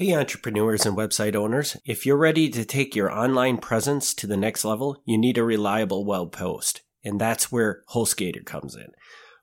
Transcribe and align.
Hey, 0.00 0.14
entrepreneurs 0.14 0.86
and 0.86 0.96
website 0.96 1.34
owners. 1.34 1.76
If 1.84 2.06
you're 2.06 2.16
ready 2.16 2.48
to 2.48 2.64
take 2.64 2.96
your 2.96 3.12
online 3.12 3.58
presence 3.58 4.14
to 4.14 4.26
the 4.26 4.38
next 4.38 4.64
level, 4.64 5.02
you 5.04 5.18
need 5.18 5.36
a 5.36 5.44
reliable 5.44 6.06
web 6.06 6.34
host. 6.36 6.80
And 7.04 7.20
that's 7.20 7.52
where 7.52 7.82
HostGator 7.90 8.46
comes 8.46 8.74
in. 8.74 8.92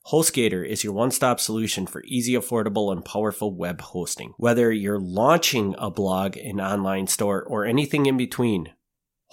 HostGator 0.07 0.67
is 0.67 0.83
your 0.83 0.93
one 0.93 1.12
stop 1.12 1.39
solution 1.39 1.85
for 1.85 2.04
easy, 2.05 2.33
affordable, 2.33 2.91
and 2.91 3.05
powerful 3.05 3.55
web 3.55 3.81
hosting. 3.81 4.33
Whether 4.38 4.71
you're 4.71 4.99
launching 4.99 5.75
a 5.78 5.91
blog, 5.91 6.38
an 6.38 6.60
online 6.60 7.05
store, 7.05 7.44
or 7.44 7.64
anything 7.64 8.08
in 8.08 8.18
between, 8.18 8.74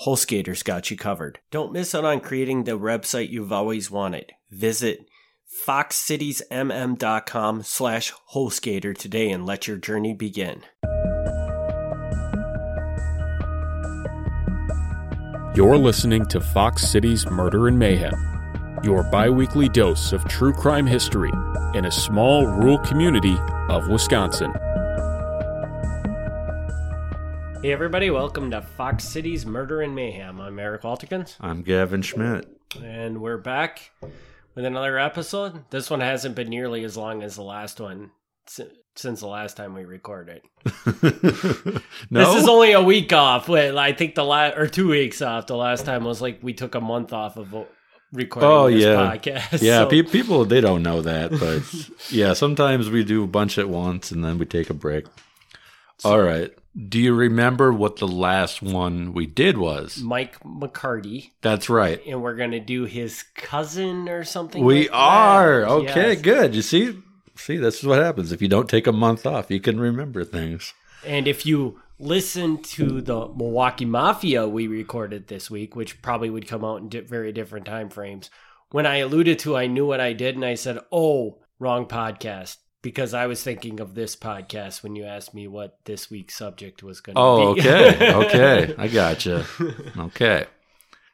HostGator's 0.04 0.62
got 0.62 0.90
you 0.90 0.98
covered. 0.98 1.38
Don't 1.50 1.72
miss 1.72 1.94
out 1.94 2.04
on 2.04 2.20
creating 2.20 2.64
the 2.64 2.78
website 2.78 3.30
you've 3.30 3.50
always 3.50 3.90
wanted. 3.90 4.32
Visit 4.50 5.08
foxcitiesmm.com 5.66 7.62
slash 7.62 8.12
HostGator 8.34 8.94
today 8.94 9.30
and 9.30 9.46
let 9.46 9.66
your 9.66 9.78
journey 9.78 10.12
begin. 10.12 10.64
You're 15.54 15.76
listening 15.76 16.26
to 16.26 16.40
Fox 16.40 16.82
Cities 16.88 17.26
Murder 17.30 17.68
and 17.68 17.78
Mayhem, 17.78 18.14
your 18.82 19.02
bi 19.04 19.30
weekly 19.30 19.68
dose 19.68 20.12
of 20.12 20.24
true 20.26 20.52
crime 20.52 20.86
history 20.86 21.30
in 21.74 21.84
a 21.84 21.90
small 21.90 22.46
rural 22.46 22.78
community 22.78 23.36
of 23.68 23.88
Wisconsin. 23.88 24.52
Hey, 27.62 27.72
everybody, 27.72 28.10
welcome 28.10 28.50
to 28.50 28.62
Fox 28.62 29.04
Cities 29.04 29.46
Murder 29.46 29.80
and 29.82 29.94
Mayhem. 29.94 30.40
I'm 30.40 30.58
Eric 30.58 30.82
Waltikins, 30.82 31.36
I'm 31.40 31.62
Gavin 31.62 32.02
Schmidt. 32.02 32.46
and 32.82 33.20
we're 33.20 33.38
back 33.38 33.90
with 34.54 34.64
another 34.64 34.98
episode. 34.98 35.64
This 35.70 35.88
one 35.88 36.00
hasn't 36.00 36.34
been 36.34 36.50
nearly 36.50 36.84
as 36.84 36.96
long 36.96 37.22
as 37.22 37.36
the 37.36 37.42
last 37.42 37.80
one 37.80 38.10
si- 38.10 38.10
since 38.46 39.20
the 39.20 39.26
last 39.26 39.56
time 39.56 39.74
we 39.74 39.84
recorded. 39.84 40.42
no, 41.02 41.80
This 42.10 42.34
is 42.42 42.48
only 42.48 42.72
a 42.72 42.82
week 42.82 43.12
off. 43.12 43.48
I 43.50 43.92
think 43.92 44.14
the 44.14 44.24
last 44.24 44.56
or 44.56 44.66
two 44.66 44.88
weeks 44.88 45.22
off. 45.22 45.46
The 45.46 45.56
last 45.56 45.84
time 45.84 46.04
was 46.04 46.20
like 46.22 46.40
we 46.42 46.52
took 46.54 46.74
a 46.74 46.80
month 46.80 47.12
off 47.12 47.36
of 47.36 47.54
uh, 47.54 47.64
recording 48.12 48.50
Oh, 48.50 48.70
this 48.70 48.82
yeah. 48.82 48.94
podcast. 49.16 49.62
yeah, 49.62 49.80
So- 49.84 49.88
pe- 49.90 50.02
people 50.02 50.44
they 50.44 50.60
don't 50.60 50.82
know 50.82 51.02
that, 51.02 51.30
but 51.32 51.62
yeah, 52.10 52.32
sometimes 52.34 52.90
we 52.90 53.04
do 53.04 53.24
a 53.24 53.28
bunch 53.28 53.58
at 53.58 53.68
once 53.68 54.10
and 54.10 54.24
then 54.24 54.38
we 54.38 54.46
take 54.46 54.70
a 54.70 54.74
break. 54.74 55.06
All 56.04 56.20
right. 56.20 56.52
Do 56.88 56.98
you 56.98 57.14
remember 57.14 57.72
what 57.72 57.96
the 57.96 58.08
last 58.08 58.60
one 58.60 59.12
we 59.14 59.26
did 59.26 59.56
was? 59.58 59.98
Mike 60.02 60.40
McCarty, 60.42 61.30
That's 61.40 61.70
right. 61.70 62.00
and 62.04 62.20
we're 62.20 62.34
gonna 62.34 62.58
do 62.58 62.84
his 62.84 63.22
cousin 63.36 64.08
or 64.08 64.24
something. 64.24 64.64
We 64.64 64.80
like 64.82 64.90
that. 64.90 64.96
are. 64.96 65.64
Okay, 65.66 66.12
Yes. 66.14 66.20
good. 66.22 66.54
You 66.56 66.62
see? 66.62 66.98
See, 67.36 67.56
this 67.56 67.78
is 67.80 67.84
what 67.86 68.00
happens 68.02 68.32
if 68.32 68.40
you 68.40 68.48
don't 68.48 68.68
take 68.68 68.86
a 68.86 68.92
month 68.92 69.26
off. 69.26 69.50
You 69.50 69.60
can 69.60 69.80
remember 69.80 70.24
things. 70.24 70.72
And 71.04 71.26
if 71.28 71.44
you 71.44 71.80
listen 71.98 72.62
to 72.62 73.00
the 73.00 73.28
Milwaukee 73.28 73.84
Mafia 73.84 74.48
we 74.48 74.66
recorded 74.66 75.26
this 75.28 75.50
week, 75.50 75.74
which 75.76 76.00
probably 76.02 76.30
would 76.30 76.48
come 76.48 76.64
out 76.64 76.80
in 76.80 76.88
di- 76.88 77.00
very 77.00 77.32
different 77.32 77.66
time 77.66 77.90
frames, 77.90 78.30
when 78.70 78.86
I 78.86 78.96
alluded 78.98 79.38
to 79.40 79.56
I 79.56 79.66
knew 79.66 79.86
what 79.86 80.00
I 80.00 80.12
did, 80.12 80.34
and 80.36 80.44
I 80.44 80.54
said, 80.54 80.78
"Oh, 80.90 81.38
wrong 81.58 81.86
podcast," 81.86 82.56
because 82.82 83.14
I 83.14 83.26
was 83.26 83.42
thinking 83.42 83.80
of 83.80 83.94
this 83.94 84.16
podcast 84.16 84.82
when 84.82 84.96
you 84.96 85.04
asked 85.04 85.34
me 85.34 85.46
what 85.48 85.78
this 85.84 86.10
week's 86.10 86.34
subject 86.36 86.82
was 86.82 87.00
going 87.00 87.14
to 87.16 87.20
Oh, 87.20 87.54
be. 87.54 87.60
okay. 87.60 88.12
okay. 88.14 88.74
I 88.78 88.88
gotcha. 88.88 89.46
Okay. 89.98 90.46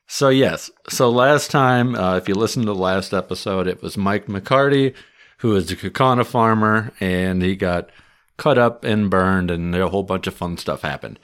So, 0.07 0.29
yes. 0.29 0.71
So, 0.89 1.09
last 1.11 1.51
time, 1.51 1.95
uh, 1.95 2.17
if 2.17 2.29
you 2.29 2.34
listened 2.34 2.67
to 2.67 2.73
the 2.73 2.79
last 2.79 3.12
episode, 3.15 3.69
it 3.69 3.81
was 3.83 3.97
Mike 3.97 4.27
McCarty, 4.27 4.95
who 5.41 5.57
is 5.57 5.71
a 5.71 5.77
Kaukauna 5.77 6.25
farmer, 6.25 6.93
and 7.01 7.43
he 7.43 7.57
got 7.57 7.91
cut 8.37 8.59
up 8.59 8.85
and 8.85 9.11
burned, 9.11 9.51
and 9.51 9.75
a 9.75 9.89
whole 9.89 10.03
bunch 10.03 10.27
of 10.27 10.35
fun 10.35 10.57
stuff 10.59 10.83
happened. 10.83 11.19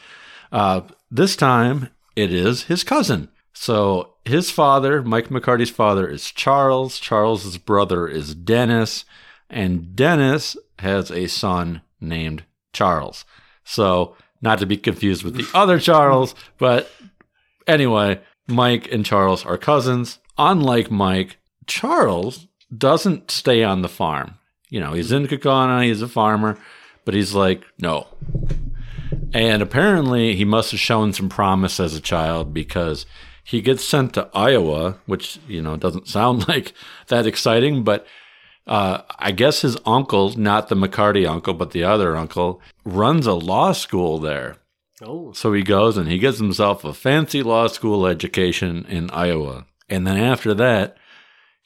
Uh, 0.50 0.82
this 1.10 1.36
time, 1.36 1.90
it 2.14 2.32
is 2.32 2.64
his 2.64 2.82
cousin. 2.82 3.28
So, 3.52 4.14
his 4.24 4.50
father, 4.50 5.02
Mike 5.02 5.28
McCarty's 5.28 5.70
father, 5.70 6.08
is 6.08 6.30
Charles. 6.30 6.98
Charles's 6.98 7.58
brother 7.58 8.06
is 8.08 8.34
Dennis. 8.34 9.04
And 9.48 9.94
Dennis 9.94 10.56
has 10.78 11.10
a 11.10 11.26
son 11.26 11.82
named 12.00 12.44
Charles. 12.72 13.24
So, 13.64 14.16
not 14.40 14.58
to 14.60 14.66
be 14.66 14.76
confused 14.76 15.24
with 15.24 15.36
the 15.36 15.46
other 15.54 15.78
Charles, 15.78 16.34
but 16.58 16.90
anyway, 17.66 18.20
Mike 18.46 18.90
and 18.90 19.04
Charles 19.04 19.44
are 19.44 19.58
cousins. 19.58 20.18
Unlike 20.38 20.90
Mike, 20.90 21.38
Charles 21.66 22.45
doesn't 22.76 23.30
stay 23.30 23.62
on 23.62 23.82
the 23.82 23.88
farm. 23.88 24.38
You 24.68 24.80
know, 24.80 24.92
he's 24.92 25.12
in 25.12 25.26
Kaukauna, 25.26 25.84
he's 25.84 26.02
a 26.02 26.08
farmer, 26.08 26.58
but 27.04 27.14
he's 27.14 27.34
like, 27.34 27.62
no. 27.78 28.08
And 29.32 29.62
apparently, 29.62 30.34
he 30.34 30.44
must 30.44 30.70
have 30.72 30.80
shown 30.80 31.12
some 31.12 31.28
promise 31.28 31.78
as 31.78 31.94
a 31.94 32.00
child 32.00 32.52
because 32.52 33.06
he 33.44 33.60
gets 33.60 33.84
sent 33.84 34.14
to 34.14 34.28
Iowa, 34.34 34.98
which, 35.06 35.38
you 35.46 35.62
know, 35.62 35.76
doesn't 35.76 36.08
sound 36.16 36.48
like 36.48 36.72
that 37.08 37.26
exciting, 37.26 37.84
but 37.84 38.06
uh, 38.66 39.02
I 39.18 39.30
guess 39.30 39.62
his 39.62 39.76
uncle, 39.86 40.36
not 40.36 40.68
the 40.68 40.74
McCarty 40.74 41.28
uncle, 41.28 41.54
but 41.54 41.70
the 41.70 41.84
other 41.84 42.16
uncle, 42.16 42.60
runs 42.84 43.26
a 43.26 43.34
law 43.34 43.72
school 43.72 44.18
there. 44.18 44.56
Oh, 45.02 45.32
So 45.32 45.52
he 45.52 45.62
goes 45.62 45.96
and 45.96 46.08
he 46.08 46.18
gets 46.18 46.38
himself 46.38 46.82
a 46.84 46.94
fancy 46.94 47.42
law 47.42 47.66
school 47.68 48.06
education 48.06 48.86
in 48.88 49.10
Iowa. 49.10 49.66
And 49.88 50.06
then 50.06 50.16
after 50.16 50.54
that, 50.54 50.96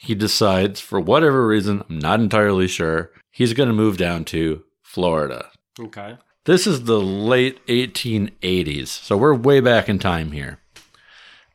he 0.03 0.15
decides, 0.15 0.81
for 0.81 0.99
whatever 0.99 1.47
reason, 1.47 1.85
I'm 1.89 1.99
not 1.99 2.21
entirely 2.21 2.67
sure, 2.67 3.11
he's 3.31 3.53
going 3.53 3.69
to 3.69 3.75
move 3.75 3.99
down 3.99 4.25
to 4.27 4.63
Florida. 4.83 5.51
okay. 5.79 6.17
This 6.47 6.67
is 6.67 6.85
the 6.85 6.99
late 7.01 7.65
1880s. 7.67 8.89
So 8.89 9.15
we're 9.19 9.35
way 9.35 9.61
back 9.61 9.91
in 9.91 9.99
time 9.99 10.33
here. 10.33 10.59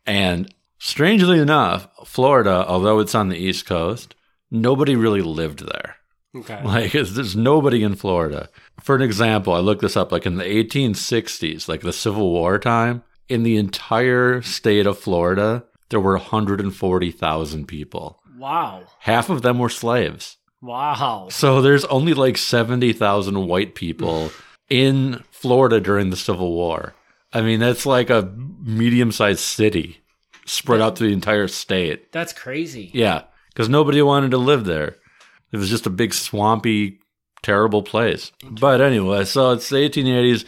And 0.05 0.53
strangely 0.78 1.39
enough, 1.39 1.88
Florida, 2.05 2.63
although 2.67 3.00
it's 3.00 3.16
on 3.16 3.29
the 3.29 3.38
East 3.38 3.66
Coast, 3.66 4.13
nobody 4.51 4.95
really 4.95 5.23
lived 5.23 5.66
there. 5.67 5.95
Okay. 6.35 6.61
Like, 6.63 6.91
there's 6.91 7.35
nobody 7.35 7.81
in 7.81 7.95
Florida. 7.95 8.47
For 8.79 8.95
an 8.95 9.01
example, 9.01 9.53
I 9.53 9.59
looked 9.59 9.81
this 9.81 9.97
up. 9.97 10.11
Like 10.11 10.28
in 10.28 10.35
the 10.35 10.44
1860s, 10.44 11.67
like 11.67 11.81
the 11.81 11.91
Civil 11.91 12.29
War 12.31 12.59
time, 12.59 13.01
in 13.28 13.41
the 13.41 13.57
entire 13.57 14.44
state 14.44 14.85
of 14.85 15.00
Florida, 15.00 15.63
there 15.89 16.00
were 16.00 16.13
140,000 16.17 17.67
people. 17.67 18.22
Wow. 18.38 18.84
Half 19.00 19.29
of 19.29 19.41
them 19.41 19.59
were 19.59 19.69
slaves. 19.69 20.38
Wow. 20.62 21.28
So 21.29 21.62
there's 21.62 21.85
only 21.85 22.13
like 22.13 22.38
70,000 22.38 23.47
white 23.47 23.75
people 23.75 24.31
in 24.69 25.23
Florida 25.31 25.79
during 25.79 26.09
the 26.09 26.16
Civil 26.18 26.51
War. 26.53 26.94
I 27.31 27.41
mean, 27.41 27.59
that's 27.59 27.85
like 27.85 28.09
a 28.09 28.34
medium 28.63 29.12
sized 29.12 29.41
city 29.41 30.01
spread 30.46 30.81
out 30.81 30.96
to 30.97 31.03
the 31.03 31.13
entire 31.13 31.47
state. 31.47 32.12
That's 32.12 32.34
crazy. 32.34 32.91
Yeah, 32.94 33.23
because 33.50 33.69
nobody 33.69 34.01
wanted 34.01 34.31
to 34.31 34.38
live 34.38 34.66
there. 34.66 34.96
It 35.52 35.57
was 35.57 35.69
just 35.69 35.85
a 35.85 35.91
big 35.91 36.13
swampy, 36.13 37.00
terrible 37.44 37.84
place. 37.84 38.31
But 38.44 38.81
anyway, 38.81 39.25
so 39.25 39.52
it's 39.52 39.69
the 39.69 39.78
1880s. 39.78 40.46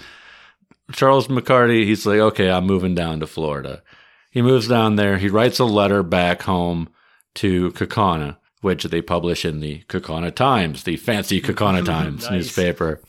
Charles 0.94 1.28
McCarty, 1.28 1.84
he's 1.84 2.06
like, 2.06 2.19
okay, 2.19 2.50
I'm 2.50 2.66
moving 2.66 2.96
down 2.96 3.19
to 3.19 3.28
Florida. 3.28 3.84
He 4.31 4.42
moves 4.42 4.68
down 4.68 4.96
there. 4.96 5.18
He 5.18 5.30
writes 5.30 5.59
a 5.59 5.66
letter 5.66 6.04
back 6.04 6.44
home 6.44 6.90
to 7.38 7.72
Kaukauna, 7.72 8.38
which 8.62 8.84
they 8.84 9.02
publish 9.02 9.46
in 9.46 9.59
the 9.59 9.84
Kaukauna 9.90 10.34
Times, 10.36 10.84
the 10.84 10.98
fancy 10.98 11.42
Kaukauna 11.42 11.86
Times 11.86 12.24
Nice. 12.24 12.31
newspaper. 12.31 13.02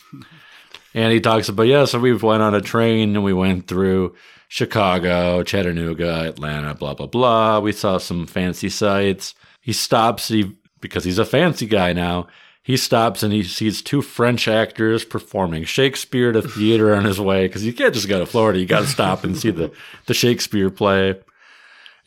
And 0.94 1.12
he 1.12 1.20
talks 1.20 1.48
about, 1.48 1.64
yeah, 1.64 1.84
so 1.84 1.98
we 1.98 2.14
went 2.14 2.42
on 2.42 2.54
a 2.54 2.60
train 2.60 3.14
and 3.14 3.24
we 3.24 3.32
went 3.34 3.66
through 3.68 4.14
Chicago, 4.48 5.42
Chattanooga, 5.42 6.26
Atlanta, 6.28 6.74
blah, 6.74 6.94
blah, 6.94 7.06
blah. 7.06 7.60
We 7.60 7.72
saw 7.72 7.98
some 7.98 8.26
fancy 8.26 8.68
sights. 8.70 9.34
He 9.60 9.72
stops, 9.72 10.28
he, 10.28 10.56
because 10.80 11.04
he's 11.04 11.18
a 11.18 11.24
fancy 11.26 11.66
guy 11.66 11.92
now, 11.92 12.26
he 12.62 12.76
stops 12.76 13.22
and 13.22 13.32
he 13.32 13.42
sees 13.44 13.80
two 13.82 14.02
French 14.02 14.48
actors 14.48 15.04
performing 15.04 15.64
Shakespeare 15.64 16.30
at 16.30 16.36
a 16.36 16.42
theater 16.42 16.94
on 16.94 17.04
his 17.04 17.20
way, 17.20 17.46
because 17.46 17.64
you 17.64 17.72
can't 17.72 17.94
just 17.94 18.08
go 18.08 18.18
to 18.18 18.26
Florida. 18.26 18.58
You 18.58 18.66
got 18.66 18.80
to 18.80 18.86
stop 18.86 19.24
and 19.24 19.36
see 19.36 19.50
the, 19.50 19.70
the 20.06 20.14
Shakespeare 20.14 20.70
play. 20.70 21.18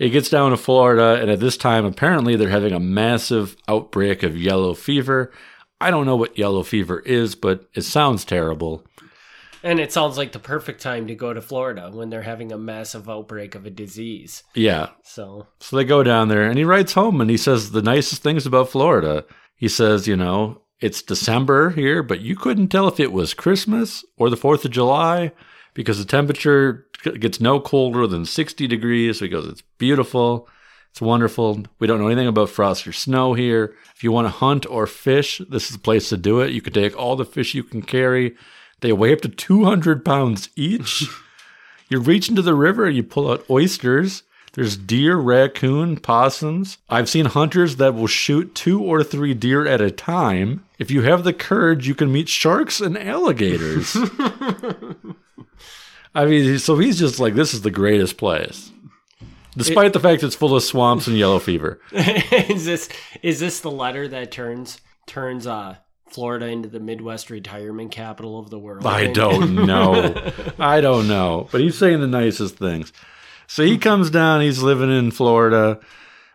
He 0.01 0.09
gets 0.09 0.31
down 0.31 0.49
to 0.49 0.57
Florida, 0.57 1.21
and 1.21 1.29
at 1.29 1.39
this 1.39 1.57
time, 1.57 1.85
apparently, 1.85 2.35
they're 2.35 2.49
having 2.49 2.73
a 2.73 2.79
massive 2.79 3.55
outbreak 3.67 4.23
of 4.23 4.35
yellow 4.35 4.73
fever. 4.73 5.31
I 5.79 5.91
don't 5.91 6.07
know 6.07 6.15
what 6.15 6.39
yellow 6.39 6.63
fever 6.63 7.01
is, 7.01 7.35
but 7.35 7.69
it 7.75 7.83
sounds 7.83 8.25
terrible. 8.25 8.83
And 9.61 9.79
it 9.79 9.91
sounds 9.91 10.17
like 10.17 10.31
the 10.31 10.39
perfect 10.39 10.81
time 10.81 11.05
to 11.05 11.13
go 11.13 11.33
to 11.33 11.39
Florida 11.39 11.91
when 11.93 12.09
they're 12.09 12.23
having 12.23 12.51
a 12.51 12.57
massive 12.57 13.07
outbreak 13.07 13.53
of 13.53 13.67
a 13.67 13.69
disease. 13.69 14.41
Yeah. 14.55 14.89
So, 15.03 15.45
So 15.59 15.75
they 15.75 15.83
go 15.83 16.01
down 16.01 16.29
there, 16.29 16.49
and 16.49 16.57
he 16.57 16.63
writes 16.63 16.93
home 16.93 17.21
and 17.21 17.29
he 17.29 17.37
says 17.37 17.69
the 17.69 17.83
nicest 17.83 18.23
things 18.23 18.47
about 18.47 18.69
Florida. 18.69 19.23
He 19.55 19.67
says, 19.67 20.07
you 20.07 20.17
know, 20.17 20.63
it's 20.79 21.03
December 21.03 21.69
here, 21.69 22.01
but 22.01 22.21
you 22.21 22.35
couldn't 22.35 22.69
tell 22.69 22.87
if 22.87 22.99
it 22.99 23.11
was 23.11 23.35
Christmas 23.35 24.03
or 24.17 24.31
the 24.31 24.35
4th 24.35 24.65
of 24.65 24.71
July 24.71 25.31
because 25.73 25.97
the 25.97 26.05
temperature 26.05 26.85
gets 27.19 27.39
no 27.39 27.59
colder 27.59 28.07
than 28.07 28.25
60 28.25 28.67
degrees. 28.67 29.19
So 29.19 29.25
he 29.25 29.29
goes, 29.29 29.47
it's 29.47 29.63
beautiful. 29.77 30.47
It's 30.91 31.01
wonderful. 31.01 31.63
We 31.79 31.87
don't 31.87 31.99
know 31.99 32.07
anything 32.07 32.27
about 32.27 32.49
frost 32.49 32.85
or 32.85 32.91
snow 32.91 33.33
here. 33.33 33.73
If 33.95 34.03
you 34.03 34.11
want 34.11 34.25
to 34.25 34.31
hunt 34.31 34.65
or 34.69 34.85
fish, 34.85 35.41
this 35.49 35.65
is 35.67 35.77
the 35.77 35.81
place 35.81 36.09
to 36.09 36.17
do 36.17 36.41
it. 36.41 36.51
You 36.51 36.61
can 36.61 36.73
take 36.73 36.97
all 36.97 37.15
the 37.15 37.25
fish 37.25 37.55
you 37.55 37.63
can 37.63 37.81
carry. 37.81 38.35
They 38.81 38.91
weigh 38.91 39.13
up 39.13 39.21
to 39.21 39.29
200 39.29 40.03
pounds 40.03 40.49
each. 40.55 41.05
you 41.89 41.99
reach 41.99 42.27
into 42.27 42.41
the 42.41 42.55
river, 42.55 42.85
and 42.85 42.95
you 42.95 43.03
pull 43.03 43.31
out 43.31 43.49
oysters. 43.49 44.23
There's 44.53 44.75
deer, 44.75 45.15
raccoon, 45.15 45.95
possums. 45.95 46.77
I've 46.89 47.07
seen 47.07 47.27
hunters 47.27 47.77
that 47.77 47.95
will 47.95 48.07
shoot 48.07 48.53
two 48.53 48.83
or 48.83 49.01
three 49.01 49.33
deer 49.33 49.65
at 49.65 49.79
a 49.79 49.91
time. 49.91 50.65
If 50.77 50.91
you 50.91 51.03
have 51.03 51.23
the 51.23 51.31
courage, 51.31 51.87
you 51.87 51.95
can 51.95 52.11
meet 52.11 52.27
sharks 52.27 52.81
and 52.81 52.97
alligators. 52.97 53.95
I 56.13 56.25
mean, 56.25 56.59
so 56.59 56.77
he's 56.77 56.99
just 56.99 57.19
like, 57.19 57.35
this 57.35 57.53
is 57.53 57.61
the 57.61 57.71
greatest 57.71 58.17
place. 58.17 58.71
Despite 59.55 59.87
it, 59.87 59.93
the 59.93 59.99
fact 59.99 60.23
it's 60.23 60.35
full 60.35 60.55
of 60.55 60.63
swamps 60.63 61.07
and 61.07 61.17
yellow 61.17 61.39
fever. 61.39 61.79
is 61.91 62.65
this 62.65 62.89
is 63.21 63.39
this 63.39 63.59
the 63.59 63.71
letter 63.71 64.07
that 64.07 64.31
turns 64.31 64.79
turns 65.07 65.45
uh 65.45 65.75
Florida 66.09 66.47
into 66.47 66.69
the 66.69 66.79
Midwest 66.79 67.29
retirement 67.29 67.91
capital 67.91 68.39
of 68.39 68.49
the 68.49 68.59
world? 68.59 68.85
I 68.85 69.07
don't 69.07 69.55
know. 69.65 70.31
I 70.59 70.79
don't 70.81 71.07
know. 71.07 71.47
But 71.51 71.61
he's 71.61 71.77
saying 71.77 71.99
the 71.99 72.07
nicest 72.07 72.55
things. 72.55 72.93
So 73.47 73.65
he 73.65 73.77
comes 73.77 74.09
down, 74.09 74.41
he's 74.41 74.61
living 74.61 74.89
in 74.89 75.11
Florida, 75.11 75.81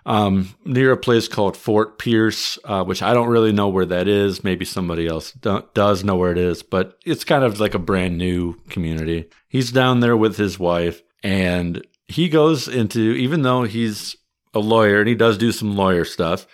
um, 0.06 0.54
near 0.64 0.92
a 0.92 0.96
place 0.96 1.26
called 1.26 1.56
Fort 1.56 1.98
Pierce, 1.98 2.58
uh, 2.64 2.84
which 2.84 3.02
I 3.02 3.12
don't 3.12 3.28
really 3.28 3.52
know 3.52 3.68
where 3.68 3.86
that 3.86 4.06
is. 4.06 4.44
Maybe 4.44 4.64
somebody 4.64 5.06
else 5.06 5.32
do- 5.32 5.64
does 5.74 6.04
know 6.04 6.14
where 6.14 6.30
it 6.30 6.38
is, 6.38 6.62
but 6.62 6.96
it's 7.04 7.24
kind 7.24 7.42
of 7.42 7.58
like 7.58 7.74
a 7.74 7.80
brand 7.80 8.16
new 8.16 8.54
community. 8.68 9.28
He's 9.48 9.72
down 9.72 10.00
there 10.00 10.16
with 10.16 10.36
his 10.36 10.58
wife, 10.60 11.02
and 11.24 11.84
he 12.06 12.28
goes 12.28 12.68
into, 12.68 13.00
even 13.00 13.42
though 13.42 13.64
he's 13.64 14.16
a 14.54 14.60
lawyer 14.60 15.00
and 15.00 15.08
he 15.08 15.16
does 15.16 15.36
do 15.36 15.50
some 15.50 15.76
lawyer 15.76 16.04
stuff, 16.04 16.46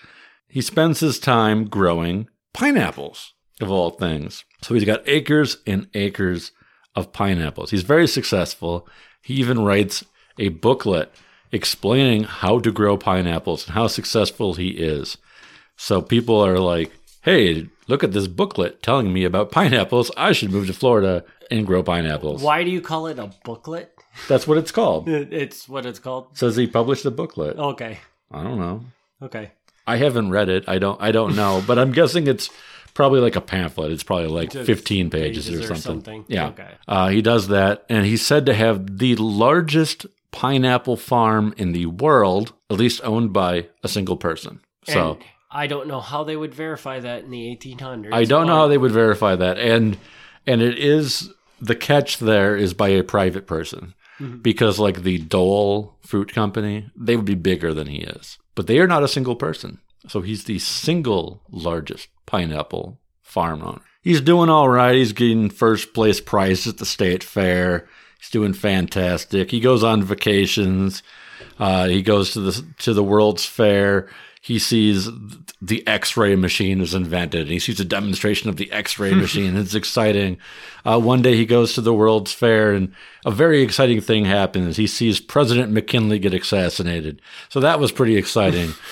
he 0.48 0.62
spends 0.62 1.00
his 1.00 1.20
time 1.20 1.66
growing 1.68 2.28
pineapples, 2.54 3.34
of 3.60 3.70
all 3.70 3.90
things. 3.90 4.44
So 4.62 4.74
he's 4.74 4.84
got 4.84 5.06
acres 5.06 5.58
and 5.66 5.88
acres 5.92 6.52
of 6.94 7.12
pineapples. 7.12 7.70
He's 7.70 7.82
very 7.82 8.08
successful. 8.08 8.88
He 9.22 9.34
even 9.34 9.62
writes 9.62 10.04
a 10.38 10.48
booklet 10.48 11.12
explaining 11.52 12.24
how 12.24 12.58
to 12.58 12.72
grow 12.72 12.96
pineapples 12.96 13.66
and 13.66 13.74
how 13.74 13.86
successful 13.86 14.54
he 14.54 14.70
is. 14.70 15.18
So 15.76 16.00
people 16.02 16.40
are 16.44 16.58
like, 16.58 16.92
hey, 17.22 17.68
look 17.88 18.02
at 18.02 18.12
this 18.12 18.26
booklet 18.26 18.82
telling 18.82 19.12
me 19.12 19.24
about 19.24 19.52
pineapples. 19.52 20.10
I 20.16 20.32
should 20.32 20.50
move 20.50 20.66
to 20.66 20.72
Florida 20.72 21.24
and 21.50 21.66
grow 21.66 21.82
pineapples. 21.82 22.42
Why 22.42 22.64
do 22.64 22.70
you 22.70 22.80
call 22.80 23.06
it 23.06 23.18
a 23.18 23.30
booklet? 23.44 23.92
That's 24.28 24.46
what 24.46 24.58
it's 24.58 24.72
called. 24.72 25.08
It's 25.08 25.68
what 25.68 25.86
it's 25.86 25.98
called. 25.98 26.36
Says 26.36 26.56
he 26.56 26.66
published 26.66 27.04
a 27.04 27.10
booklet. 27.10 27.58
Okay. 27.58 27.98
I 28.30 28.42
don't 28.42 28.58
know. 28.58 28.84
Okay. 29.22 29.52
I 29.86 29.96
haven't 29.96 30.30
read 30.30 30.48
it. 30.48 30.64
I 30.68 30.78
don't. 30.78 31.00
I 31.00 31.12
don't 31.12 31.34
know. 31.34 31.62
but 31.66 31.78
I'm 31.78 31.92
guessing 31.92 32.26
it's 32.26 32.50
probably 32.94 33.20
like 33.20 33.36
a 33.36 33.40
pamphlet. 33.40 33.90
It's 33.90 34.02
probably 34.02 34.28
like 34.28 34.52
15 34.52 35.10
pages, 35.10 35.48
pages 35.48 35.60
or, 35.60 35.74
something. 35.74 35.74
or, 35.74 35.80
something. 35.80 36.24
Yeah. 36.28 36.48
Okay. 36.48 36.70
Uh, 36.86 37.08
he 37.08 37.22
does 37.22 37.48
that, 37.48 37.84
and 37.88 38.04
he's 38.06 38.24
said 38.24 38.46
to 38.46 38.54
have 38.54 38.98
the 38.98 39.16
largest 39.16 40.06
pineapple 40.32 40.96
farm 40.96 41.54
in 41.56 41.72
the 41.72 41.86
world, 41.86 42.52
at 42.70 42.78
least 42.78 43.00
owned 43.04 43.32
by 43.32 43.68
a 43.84 43.88
single 43.88 44.16
person. 44.16 44.60
So. 44.84 45.12
And 45.12 45.24
I 45.50 45.66
don't 45.66 45.86
know 45.86 46.00
how 46.00 46.24
they 46.24 46.36
would 46.36 46.54
verify 46.54 46.98
that 46.98 47.24
in 47.24 47.30
the 47.30 47.56
1800s. 47.56 48.12
I 48.12 48.24
don't 48.24 48.46
know 48.46 48.56
how 48.56 48.68
they 48.68 48.78
would 48.78 48.92
verify 48.92 49.36
that, 49.36 49.58
and 49.58 49.98
and 50.46 50.62
it 50.62 50.78
is 50.78 51.30
the 51.60 51.76
catch 51.76 52.18
there 52.18 52.56
is 52.56 52.74
by 52.74 52.88
a 52.88 53.04
private 53.04 53.46
person 53.46 53.94
mm-hmm. 54.18 54.38
because 54.38 54.78
like 54.78 55.02
the 55.02 55.18
Dole 55.18 55.96
Fruit 56.00 56.32
Company, 56.32 56.90
they 56.96 57.16
would 57.16 57.24
be 57.24 57.34
bigger 57.34 57.74
than 57.74 57.86
he 57.86 57.98
is. 57.98 58.38
But 58.54 58.66
they 58.66 58.78
are 58.78 58.86
not 58.86 59.04
a 59.04 59.08
single 59.08 59.36
person. 59.36 59.78
So 60.08 60.22
he's 60.22 60.44
the 60.44 60.58
single 60.58 61.42
largest 61.50 62.08
pineapple 62.26 62.98
farm 63.20 63.62
owner. 63.62 63.82
He's 64.02 64.20
doing 64.20 64.50
all 64.50 64.68
right. 64.68 64.96
He's 64.96 65.12
getting 65.12 65.48
first 65.48 65.94
place 65.94 66.20
prize 66.20 66.66
at 66.66 66.78
the 66.78 66.86
state 66.86 67.22
fair. 67.22 67.88
He's 68.22 68.30
doing 68.30 68.52
fantastic. 68.52 69.50
He 69.50 69.58
goes 69.58 69.82
on 69.82 70.04
vacations. 70.04 71.02
Uh, 71.58 71.88
he 71.88 72.02
goes 72.02 72.32
to 72.34 72.40
the 72.40 72.64
to 72.78 72.94
the 72.94 73.02
World's 73.02 73.44
Fair 73.44 74.08
he 74.42 74.58
sees 74.58 75.08
the 75.62 75.86
X-ray 75.86 76.34
machine 76.34 76.80
is 76.80 76.94
invented, 76.94 77.46
he 77.46 77.60
sees 77.60 77.78
a 77.78 77.84
demonstration 77.84 78.50
of 78.50 78.56
the 78.56 78.70
X-ray 78.72 79.14
machine. 79.14 79.56
It's 79.56 79.76
exciting. 79.76 80.36
Uh, 80.84 80.98
one 80.98 81.22
day 81.22 81.36
he 81.36 81.46
goes 81.46 81.74
to 81.74 81.80
the 81.80 81.94
World's 81.94 82.32
Fair, 82.32 82.72
and 82.72 82.92
a 83.24 83.30
very 83.30 83.62
exciting 83.62 84.00
thing 84.00 84.24
happens. 84.24 84.76
He 84.76 84.88
sees 84.88 85.20
President 85.20 85.70
McKinley 85.70 86.18
get 86.18 86.34
assassinated. 86.34 87.22
So 87.50 87.60
that 87.60 87.78
was 87.78 87.92
pretty 87.92 88.16
exciting. 88.16 88.74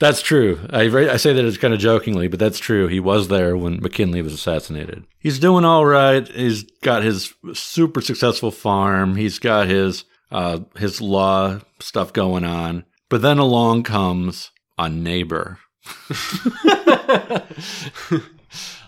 that's 0.00 0.22
true. 0.22 0.60
I, 0.70 0.82
I 0.82 1.16
say 1.16 1.32
that 1.32 1.44
it's 1.44 1.56
kind 1.56 1.72
of 1.72 1.80
jokingly, 1.80 2.28
but 2.28 2.38
that's 2.40 2.58
true. 2.58 2.88
He 2.88 3.00
was 3.00 3.28
there 3.28 3.56
when 3.56 3.80
McKinley 3.80 4.22
was 4.22 4.32
assassinated. 4.32 5.04
He's 5.18 5.38
doing 5.38 5.64
all 5.64 5.86
right. 5.86 6.26
He's 6.28 6.64
got 6.82 7.02
his 7.02 7.34
super 7.52 8.00
successful 8.00 8.50
farm. 8.50 9.16
He's 9.16 9.38
got 9.38 9.68
his 9.68 10.04
uh, 10.32 10.60
his 10.76 11.00
law 11.00 11.60
stuff 11.80 12.12
going 12.12 12.44
on. 12.44 12.84
But 13.08 13.22
then 13.22 13.38
along 13.38 13.84
comes 13.84 14.50
a 14.76 14.88
neighbor. 14.88 15.58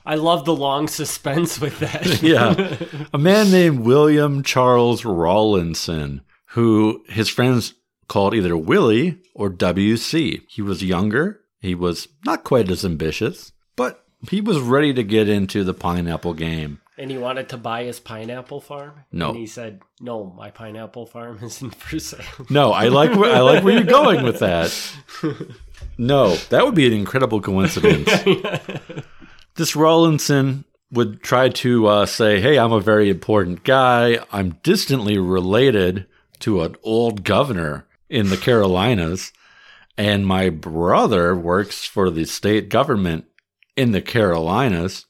I 0.05 0.15
love 0.15 0.45
the 0.45 0.55
long 0.55 0.89
suspense 0.89 1.61
with 1.61 1.79
that. 1.81 2.23
yeah. 2.23 2.77
A 3.13 3.19
man 3.19 3.51
named 3.51 3.81
William 3.81 4.43
Charles 4.43 5.05
Rawlinson, 5.05 6.23
who 6.51 7.05
his 7.09 7.29
friends 7.29 7.75
called 8.09 8.35
either 8.35 8.57
Willie 8.57 9.19
or 9.35 9.51
WC. 9.51 10.43
He 10.49 10.63
was 10.63 10.83
younger. 10.83 11.41
He 11.61 11.75
was 11.75 12.09
not 12.25 12.45
quite 12.45 12.71
as 12.71 12.85
ambitious, 12.85 13.53
but 13.75 14.05
he 14.29 14.41
was 14.41 14.59
ready 14.59 14.93
to 14.95 15.03
get 15.03 15.29
into 15.29 15.65
the 15.65 15.75
pineapple 15.75 16.35
game. 16.35 16.81
And 16.99 17.11
he 17.11 17.19
wanted 17.19 17.51
to 17.51 17.59
buy 17.59 17.85
his 17.85 18.01
pineapple 18.01 18.63
farm. 18.63 19.05
No, 19.13 19.31
and 19.31 19.39
he 19.39 19.47
said, 19.47 19.83
"No, 20.01 20.33
my 20.37 20.51
pineapple 20.51 21.05
farm 21.05 21.39
isn't 21.43 21.75
for 21.75 21.99
sale." 21.99 22.25
No, 22.49 22.73
I 22.73 22.89
like 22.89 23.15
where, 23.15 23.35
I 23.35 23.41
like 23.41 23.63
where 23.63 23.75
you're 23.75 23.85
going 23.85 24.23
with 24.25 24.39
that. 24.39 24.73
No, 25.99 26.37
that 26.51 26.65
would 26.65 26.75
be 26.75 26.87
an 26.87 26.93
incredible 26.93 27.41
coincidence. 27.41 28.11
this 29.57 29.75
Rawlinson 29.75 30.65
would 30.91 31.23
try 31.23 31.49
to 31.49 31.87
uh, 31.87 32.07
say, 32.07 32.41
Hey, 32.41 32.59
I'm 32.59 32.73
a 32.73 32.81
very 32.81 33.11
important 33.11 33.65
guy. 33.65 34.19
I'm 34.31 34.59
distantly 34.63 35.19
related 35.19 36.07
to 36.41 36.63
an 36.63 36.77
old 36.83 37.25
governor 37.25 37.87
in 38.09 38.31
the 38.31 38.37
Carolinas, 38.37 39.33
and 39.97 40.27
my 40.27 40.51
brother 40.51 41.35
works 41.35 41.85
for 41.85 42.11
the 42.11 42.25
state 42.25 42.69
government 42.69 43.27
in 43.77 43.93
the 43.93 44.03
Carolinas. 44.03 45.07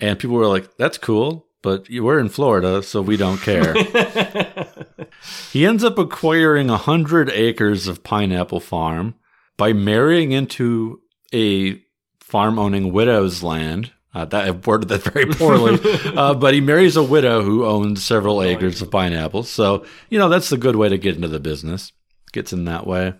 And 0.00 0.18
people 0.18 0.36
were 0.36 0.48
like, 0.48 0.76
That's 0.76 0.98
cool, 0.98 1.46
but 1.62 1.86
we're 1.88 2.18
in 2.18 2.28
Florida, 2.28 2.82
so 2.82 3.00
we 3.00 3.16
don't 3.16 3.40
care. 3.40 3.74
he 5.52 5.64
ends 5.64 5.84
up 5.84 5.98
acquiring 5.98 6.70
a 6.70 6.76
hundred 6.76 7.30
acres 7.30 7.86
of 7.86 8.02
pineapple 8.02 8.60
farm 8.60 9.14
by 9.56 9.72
marrying 9.72 10.32
into 10.32 11.00
a 11.32 11.80
farm 12.20 12.58
owning 12.58 12.92
widow's 12.92 13.42
land. 13.42 13.92
Uh, 14.14 14.26
that 14.26 14.44
I 14.46 14.50
worded 14.50 14.90
that 14.90 15.04
very 15.04 15.24
poorly, 15.24 15.80
uh, 16.16 16.34
but 16.34 16.52
he 16.52 16.60
marries 16.60 16.96
a 16.96 17.02
widow 17.02 17.42
who 17.42 17.64
owns 17.64 18.04
several 18.04 18.42
acres 18.42 18.82
of 18.82 18.90
pineapples. 18.90 19.48
So 19.48 19.86
you 20.10 20.18
know 20.18 20.28
that's 20.28 20.50
the 20.50 20.58
good 20.58 20.76
way 20.76 20.90
to 20.90 20.98
get 20.98 21.16
into 21.16 21.28
the 21.28 21.40
business. 21.40 21.92
Gets 22.32 22.52
in 22.52 22.64
that 22.64 22.86
way. 22.86 23.14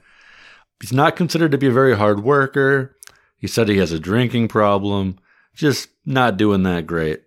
He's 0.80 0.92
not 0.92 1.16
considered 1.16 1.52
to 1.52 1.58
be 1.58 1.68
a 1.68 1.72
very 1.72 1.96
hard 1.96 2.24
worker. 2.24 2.96
He 3.36 3.46
said 3.46 3.68
he 3.68 3.78
has 3.78 3.92
a 3.92 4.00
drinking 4.00 4.48
problem, 4.48 5.18
just 5.54 5.88
not 6.04 6.36
doing 6.36 6.62
that 6.64 6.86
great. 6.86 7.22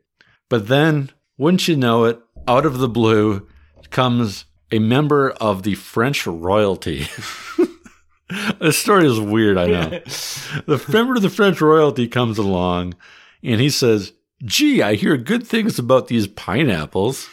But 0.49 0.67
then, 0.67 1.11
wouldn't 1.37 1.67
you 1.67 1.75
know 1.75 2.05
it, 2.05 2.19
out 2.47 2.65
of 2.65 2.79
the 2.79 2.89
blue 2.89 3.47
comes 3.91 4.45
a 4.71 4.79
member 4.79 5.31
of 5.31 5.63
the 5.63 5.75
French 5.75 6.25
royalty. 6.27 7.07
this 8.59 8.77
story 8.77 9.07
is 9.07 9.19
weird, 9.19 9.57
I 9.57 9.67
know. 9.67 9.89
the 10.65 10.83
member 10.89 11.15
of 11.15 11.21
the 11.21 11.29
French 11.29 11.61
royalty 11.61 12.07
comes 12.07 12.37
along 12.37 12.95
and 13.43 13.61
he 13.61 13.69
says, 13.69 14.13
Gee, 14.43 14.81
I 14.81 14.95
hear 14.95 15.17
good 15.17 15.47
things 15.47 15.79
about 15.79 16.07
these 16.07 16.27
pineapples. 16.27 17.29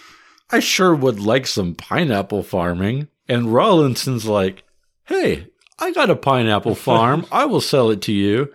I 0.51 0.61
sure 0.61 0.95
would 0.95 1.19
like 1.19 1.47
some 1.47 1.75
pineapple 1.75 2.43
farming. 2.43 3.09
And 3.29 3.53
Rawlinson's 3.53 4.27
like, 4.27 4.65
Hey, 5.05 5.49
I 5.79 5.93
got 5.93 6.11
a 6.11 6.17
pineapple 6.17 6.75
farm. 6.75 7.27
I 7.33 7.45
will 7.45 7.61
sell 7.61 7.91
it 7.91 8.03
to 8.03 8.13
you. 8.13 8.53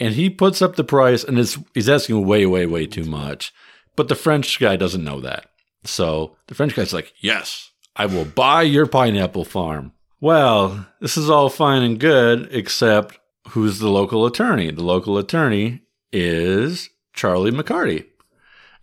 And 0.00 0.14
he 0.14 0.30
puts 0.30 0.62
up 0.62 0.76
the 0.76 0.84
price 0.84 1.24
and 1.24 1.38
it's, 1.38 1.58
he's 1.74 1.88
asking 1.88 2.24
way, 2.26 2.46
way, 2.46 2.66
way 2.66 2.86
too 2.86 3.04
much. 3.04 3.52
But 3.96 4.08
the 4.08 4.14
French 4.14 4.60
guy 4.60 4.76
doesn't 4.76 5.04
know 5.04 5.20
that. 5.20 5.46
So 5.84 6.36
the 6.46 6.54
French 6.54 6.74
guy's 6.74 6.92
like, 6.92 7.12
Yes, 7.20 7.70
I 7.96 8.06
will 8.06 8.24
buy 8.24 8.62
your 8.62 8.86
pineapple 8.86 9.44
farm. 9.44 9.92
Well, 10.20 10.86
this 11.00 11.16
is 11.16 11.30
all 11.30 11.48
fine 11.48 11.82
and 11.82 11.98
good, 11.98 12.48
except 12.50 13.18
who's 13.48 13.78
the 13.78 13.88
local 13.88 14.26
attorney? 14.26 14.70
The 14.70 14.84
local 14.84 15.16
attorney 15.18 15.82
is 16.12 16.90
Charlie 17.12 17.50
McCarty. 17.50 18.06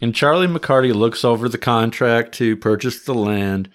And 0.02 0.16
Charlie 0.16 0.48
McCarty 0.48 0.94
looks 0.94 1.24
over 1.24 1.48
the 1.48 1.58
contract 1.58 2.34
to 2.36 2.58
purchase 2.58 3.04
the 3.04 3.14
land, 3.14 3.70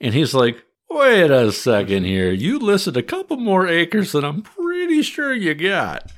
and 0.00 0.14
he's 0.14 0.34
like, 0.34 0.62
Wait 0.94 1.28
a 1.28 1.50
second 1.50 2.04
here. 2.04 2.30
You 2.30 2.60
listed 2.60 2.96
a 2.96 3.02
couple 3.02 3.36
more 3.36 3.66
acres 3.66 4.12
than 4.12 4.24
I'm 4.24 4.42
pretty 4.42 5.02
sure 5.02 5.34
you 5.34 5.52
got. 5.52 6.12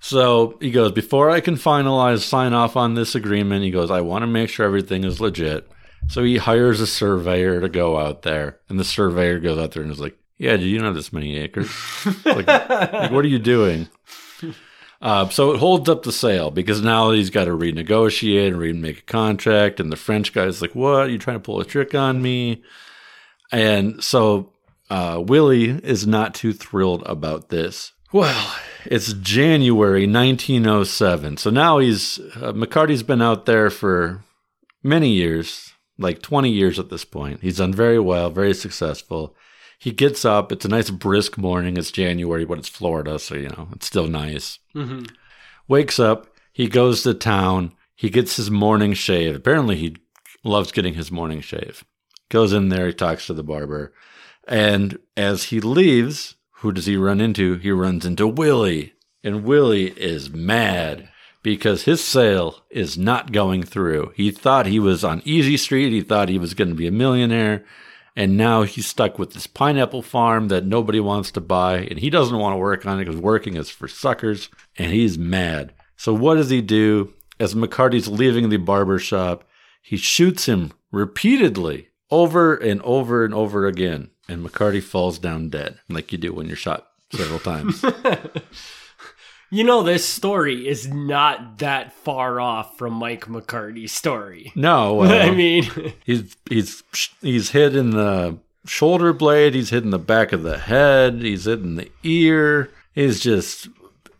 So 0.00 0.56
he 0.62 0.70
goes, 0.70 0.92
before 0.92 1.28
I 1.28 1.40
can 1.40 1.56
finalize, 1.56 2.20
sign 2.20 2.54
off 2.54 2.74
on 2.74 2.94
this 2.94 3.14
agreement, 3.14 3.64
he 3.64 3.70
goes, 3.70 3.90
I 3.90 4.00
want 4.00 4.22
to 4.22 4.26
make 4.26 4.48
sure 4.48 4.64
everything 4.64 5.04
is 5.04 5.20
legit. 5.20 5.70
So 6.08 6.24
he 6.24 6.38
hires 6.38 6.80
a 6.80 6.86
surveyor 6.86 7.60
to 7.60 7.68
go 7.68 7.98
out 7.98 8.22
there. 8.22 8.60
And 8.70 8.80
the 8.80 8.84
surveyor 8.84 9.40
goes 9.40 9.58
out 9.58 9.72
there 9.72 9.82
and 9.82 9.92
is 9.92 10.00
like, 10.00 10.16
Yeah, 10.38 10.56
do 10.56 10.64
you 10.64 10.80
know 10.80 10.94
this 10.94 11.12
many 11.12 11.36
acres? 11.36 11.70
like, 12.24 12.46
like, 12.46 13.10
what 13.10 13.26
are 13.26 13.28
you 13.28 13.38
doing? 13.38 13.88
Uh, 15.02 15.28
so 15.28 15.52
it 15.52 15.58
holds 15.58 15.86
up 15.86 16.04
the 16.04 16.12
sale 16.12 16.50
because 16.50 16.80
now 16.80 17.10
he's 17.10 17.28
got 17.28 17.44
to 17.44 17.50
renegotiate 17.50 18.48
and 18.48 18.58
remake 18.58 19.00
a 19.00 19.02
contract. 19.02 19.80
And 19.80 19.92
the 19.92 19.96
French 19.96 20.32
guy's 20.32 20.62
like, 20.62 20.74
What? 20.74 21.02
Are 21.02 21.10
you 21.10 21.18
trying 21.18 21.36
to 21.36 21.40
pull 21.44 21.60
a 21.60 21.64
trick 21.66 21.94
on 21.94 22.22
me? 22.22 22.62
And 23.50 24.02
so 24.02 24.52
uh, 24.90 25.22
Willie 25.24 25.68
is 25.70 26.06
not 26.06 26.34
too 26.34 26.52
thrilled 26.52 27.02
about 27.06 27.48
this. 27.48 27.92
Well, 28.12 28.54
it's 28.86 29.12
January 29.12 30.06
1907. 30.06 31.36
So 31.36 31.50
now 31.50 31.78
he's, 31.78 32.18
uh, 32.36 32.52
McCarty's 32.52 33.02
been 33.02 33.20
out 33.20 33.44
there 33.46 33.68
for 33.68 34.24
many 34.82 35.10
years, 35.10 35.72
like 35.98 36.22
20 36.22 36.50
years 36.50 36.78
at 36.78 36.88
this 36.88 37.04
point. 37.04 37.40
He's 37.42 37.58
done 37.58 37.74
very 37.74 37.98
well, 37.98 38.30
very 38.30 38.54
successful. 38.54 39.36
He 39.78 39.92
gets 39.92 40.24
up. 40.24 40.50
It's 40.50 40.64
a 40.64 40.68
nice 40.68 40.90
brisk 40.90 41.36
morning. 41.38 41.76
It's 41.76 41.92
January, 41.92 42.44
but 42.44 42.58
it's 42.58 42.68
Florida, 42.68 43.18
so, 43.18 43.34
you 43.34 43.50
know, 43.50 43.68
it's 43.72 43.86
still 43.86 44.08
nice. 44.08 44.58
Mm-hmm. 44.74 45.04
Wakes 45.68 45.98
up. 45.98 46.34
He 46.52 46.66
goes 46.66 47.02
to 47.02 47.14
town. 47.14 47.72
He 47.94 48.10
gets 48.10 48.36
his 48.36 48.50
morning 48.50 48.94
shave. 48.94 49.36
Apparently, 49.36 49.76
he 49.76 49.96
loves 50.42 50.72
getting 50.72 50.94
his 50.94 51.12
morning 51.12 51.40
shave. 51.40 51.84
Goes 52.30 52.52
in 52.52 52.68
there. 52.68 52.88
He 52.88 52.92
talks 52.92 53.26
to 53.26 53.34
the 53.34 53.42
barber. 53.42 53.92
And 54.46 54.98
as 55.16 55.44
he 55.44 55.60
leaves, 55.60 56.36
who 56.60 56.72
does 56.72 56.86
he 56.86 56.96
run 56.96 57.20
into? 57.20 57.56
He 57.56 57.70
runs 57.70 58.04
into 58.04 58.26
Willie. 58.26 58.94
And 59.22 59.44
Willie 59.44 59.90
is 59.90 60.30
mad 60.30 61.08
because 61.42 61.84
his 61.84 62.02
sale 62.02 62.62
is 62.70 62.98
not 62.98 63.32
going 63.32 63.62
through. 63.62 64.12
He 64.16 64.30
thought 64.30 64.66
he 64.66 64.78
was 64.78 65.04
on 65.04 65.22
Easy 65.24 65.56
Street. 65.56 65.92
He 65.92 66.02
thought 66.02 66.28
he 66.28 66.38
was 66.38 66.54
going 66.54 66.68
to 66.68 66.74
be 66.74 66.86
a 66.86 66.92
millionaire. 66.92 67.64
And 68.16 68.36
now 68.36 68.62
he's 68.62 68.86
stuck 68.86 69.18
with 69.18 69.32
this 69.32 69.46
pineapple 69.46 70.02
farm 70.02 70.48
that 70.48 70.66
nobody 70.66 70.98
wants 70.98 71.30
to 71.32 71.40
buy. 71.40 71.78
And 71.78 71.98
he 71.98 72.10
doesn't 72.10 72.36
want 72.36 72.54
to 72.54 72.58
work 72.58 72.84
on 72.84 72.98
it 72.98 73.04
because 73.04 73.20
working 73.20 73.56
is 73.56 73.70
for 73.70 73.86
suckers. 73.86 74.48
And 74.76 74.92
he's 74.92 75.16
mad. 75.16 75.72
So 75.96 76.12
what 76.12 76.34
does 76.34 76.50
he 76.50 76.60
do? 76.60 77.12
As 77.38 77.54
McCarty's 77.54 78.08
leaving 78.08 78.48
the 78.48 78.56
barber 78.56 78.98
shop, 78.98 79.44
he 79.80 79.96
shoots 79.96 80.46
him 80.46 80.72
repeatedly 80.90 81.88
over 82.10 82.54
and 82.54 82.80
over 82.82 83.24
and 83.24 83.34
over 83.34 83.66
again. 83.66 84.10
And 84.28 84.44
McCarty 84.44 84.82
falls 84.82 85.18
down 85.18 85.48
dead, 85.48 85.80
like 85.88 86.12
you 86.12 86.18
do 86.18 86.32
when 86.34 86.46
you're 86.46 86.56
shot 86.56 86.88
several 87.12 87.38
times. 87.38 87.82
You 89.50 89.64
know, 89.64 89.82
this 89.82 90.06
story 90.06 90.68
is 90.68 90.88
not 90.88 91.58
that 91.58 91.94
far 91.94 92.38
off 92.38 92.76
from 92.76 92.92
Mike 92.92 93.26
McCarty's 93.26 93.92
story. 93.92 94.52
No, 94.54 94.94
well, 94.94 95.22
I 95.22 95.34
mean, 95.34 95.64
he's 96.04 96.36
he's 96.48 96.82
he's 97.22 97.50
hit 97.50 97.74
in 97.74 97.90
the 97.90 98.38
shoulder 98.66 99.12
blade. 99.12 99.54
He's 99.54 99.70
hit 99.70 99.84
in 99.84 99.90
the 99.90 99.98
back 99.98 100.32
of 100.32 100.42
the 100.42 100.58
head. 100.58 101.22
He's 101.22 101.46
hit 101.46 101.60
in 101.60 101.76
the 101.76 101.90
ear. 102.02 102.70
He's 102.94 103.20
just 103.20 103.68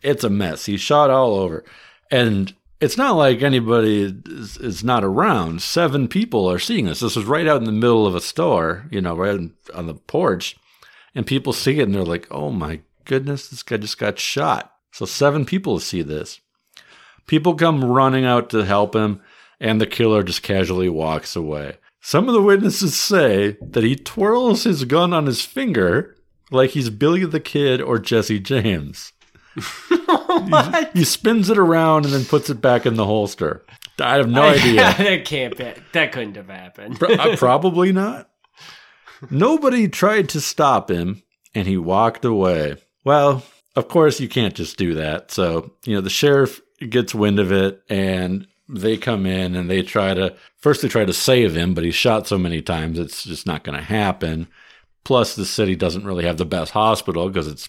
it's 0.01 0.23
a 0.23 0.29
mess. 0.31 0.65
He's 0.65 0.81
shot 0.81 1.11
all 1.11 1.35
over, 1.35 1.63
and 2.09 2.53
it's 2.81 2.97
not 2.97 3.15
like 3.15 3.41
anybody 3.41 4.03
is, 4.25 4.57
is 4.57 4.83
not 4.83 5.03
around. 5.03 5.61
Seven 5.61 6.07
people 6.07 6.49
are 6.49 6.59
seeing 6.59 6.85
this. 6.85 7.01
This 7.01 7.17
is 7.17 7.25
right 7.25 7.47
out 7.47 7.57
in 7.57 7.65
the 7.65 7.71
middle 7.71 8.07
of 8.07 8.15
a 8.15 8.21
store, 8.21 8.85
you 8.89 9.01
know, 9.01 9.15
right 9.15 9.39
on 9.73 9.87
the 9.87 9.93
porch, 9.93 10.57
and 11.13 11.27
people 11.27 11.53
see 11.53 11.79
it 11.79 11.83
and 11.83 11.93
they're 11.93 12.03
like, 12.03 12.27
"Oh 12.31 12.51
my 12.51 12.81
goodness, 13.05 13.47
this 13.47 13.63
guy 13.63 13.77
just 13.77 13.97
got 13.97 14.19
shot." 14.19 14.73
So 14.91 15.05
seven 15.05 15.45
people 15.45 15.79
see 15.79 16.01
this. 16.01 16.39
People 17.27 17.55
come 17.55 17.83
running 17.83 18.25
out 18.25 18.49
to 18.51 18.65
help 18.65 18.95
him, 18.95 19.21
and 19.59 19.79
the 19.79 19.85
killer 19.85 20.23
just 20.23 20.41
casually 20.41 20.89
walks 20.89 21.35
away. 21.35 21.77
Some 22.01 22.27
of 22.27 22.33
the 22.33 22.41
witnesses 22.41 22.99
say 22.99 23.57
that 23.61 23.83
he 23.83 23.95
twirls 23.95 24.63
his 24.63 24.85
gun 24.85 25.13
on 25.13 25.25
his 25.25 25.45
finger 25.45 26.15
like 26.49 26.71
he's 26.71 26.89
Billy 26.89 27.25
the 27.25 27.39
Kid 27.39 27.81
or 27.81 27.99
Jesse 27.99 28.39
James. 28.39 29.13
what? 30.05 30.91
He 30.93 31.03
spins 31.03 31.49
it 31.49 31.57
around 31.57 32.05
and 32.05 32.13
then 32.13 32.25
puts 32.25 32.49
it 32.49 32.61
back 32.61 32.85
in 32.85 32.95
the 32.95 33.05
holster. 33.05 33.63
I 33.99 34.15
have 34.15 34.29
no 34.29 34.41
idea. 34.49 34.75
that 34.97 35.25
can't 35.25 35.57
be. 35.57 35.73
That 35.93 36.11
couldn't 36.11 36.35
have 36.35 36.49
happened. 36.49 36.99
Pro- 36.99 37.13
uh, 37.13 37.35
Probably 37.35 37.91
not. 37.91 38.29
Nobody 39.29 39.87
tried 39.87 40.29
to 40.29 40.41
stop 40.41 40.89
him, 40.89 41.23
and 41.53 41.67
he 41.67 41.77
walked 41.77 42.23
away. 42.23 42.77
Well, 43.03 43.43
of 43.75 43.87
course, 43.87 44.19
you 44.19 44.29
can't 44.29 44.55
just 44.55 44.77
do 44.77 44.93
that. 44.95 45.31
So, 45.31 45.73
you 45.85 45.95
know, 45.95 46.01
the 46.01 46.09
sheriff 46.09 46.61
gets 46.89 47.13
wind 47.13 47.39
of 47.39 47.51
it, 47.51 47.81
and 47.89 48.47
they 48.69 48.97
come 48.97 49.25
in 49.25 49.55
and 49.55 49.69
they 49.69 49.81
try 49.81 50.13
to 50.13 50.35
first 50.57 50.81
they 50.81 50.87
try 50.87 51.03
to 51.03 51.13
save 51.13 51.55
him, 51.55 51.73
but 51.73 51.83
he's 51.83 51.95
shot 51.95 52.27
so 52.27 52.37
many 52.37 52.61
times 52.61 52.99
it's 52.99 53.23
just 53.23 53.45
not 53.45 53.63
going 53.63 53.77
to 53.77 53.83
happen. 53.83 54.47
Plus, 55.03 55.35
the 55.35 55.45
city 55.45 55.75
doesn't 55.75 56.05
really 56.05 56.25
have 56.25 56.37
the 56.37 56.45
best 56.45 56.71
hospital 56.71 57.27
because 57.27 57.47
it's 57.47 57.67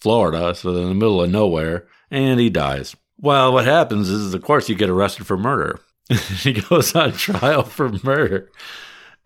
Florida, 0.00 0.54
so 0.54 0.70
in 0.70 0.88
the 0.88 0.94
middle 0.94 1.22
of 1.22 1.30
nowhere, 1.30 1.86
and 2.10 2.40
he 2.40 2.50
dies. 2.50 2.96
Well, 3.20 3.52
what 3.52 3.64
happens 3.64 4.08
is, 4.08 4.34
of 4.34 4.42
course, 4.42 4.68
you 4.68 4.74
get 4.74 4.90
arrested 4.90 5.26
for 5.26 5.36
murder. 5.36 5.80
he 6.38 6.52
goes 6.52 6.94
on 6.94 7.12
trial 7.12 7.62
for 7.62 7.90
murder, 8.02 8.50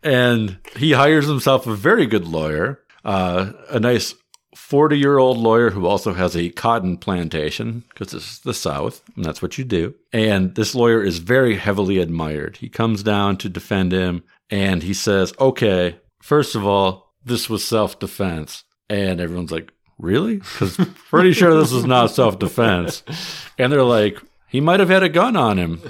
and 0.02 0.58
he 0.76 0.92
hires 0.92 1.26
himself 1.26 1.66
a 1.66 1.74
very 1.74 2.06
good 2.06 2.26
lawyer, 2.26 2.80
uh, 3.04 3.52
a 3.70 3.80
nice 3.80 4.14
40 4.54 4.98
year 4.98 5.18
old 5.18 5.38
lawyer 5.38 5.70
who 5.70 5.86
also 5.86 6.12
has 6.12 6.36
a 6.36 6.50
cotton 6.50 6.96
plantation 6.96 7.84
because 7.88 8.12
it's 8.12 8.40
the 8.40 8.52
South, 8.52 9.02
and 9.16 9.24
that's 9.24 9.40
what 9.40 9.56
you 9.56 9.64
do. 9.64 9.94
And 10.12 10.54
this 10.54 10.74
lawyer 10.74 11.02
is 11.02 11.18
very 11.18 11.56
heavily 11.56 11.98
admired. 11.98 12.58
He 12.58 12.68
comes 12.68 13.02
down 13.02 13.36
to 13.38 13.48
defend 13.48 13.92
him, 13.92 14.24
and 14.50 14.82
he 14.82 14.94
says, 14.94 15.32
Okay, 15.40 15.98
first 16.20 16.54
of 16.54 16.66
all, 16.66 17.14
this 17.24 17.48
was 17.48 17.64
self 17.64 17.98
defense. 17.98 18.64
And 18.90 19.20
everyone's 19.20 19.52
like, 19.52 19.72
Really? 19.98 20.36
Because 20.36 20.76
pretty 21.10 21.32
sure 21.32 21.58
this 21.58 21.72
is 21.72 21.84
not 21.84 22.10
self 22.10 22.38
defense. 22.38 23.02
And 23.58 23.72
they're 23.72 23.82
like, 23.82 24.22
He 24.48 24.60
might 24.60 24.80
have 24.80 24.88
had 24.88 25.02
a 25.02 25.08
gun 25.08 25.36
on 25.36 25.58
him. 25.58 25.80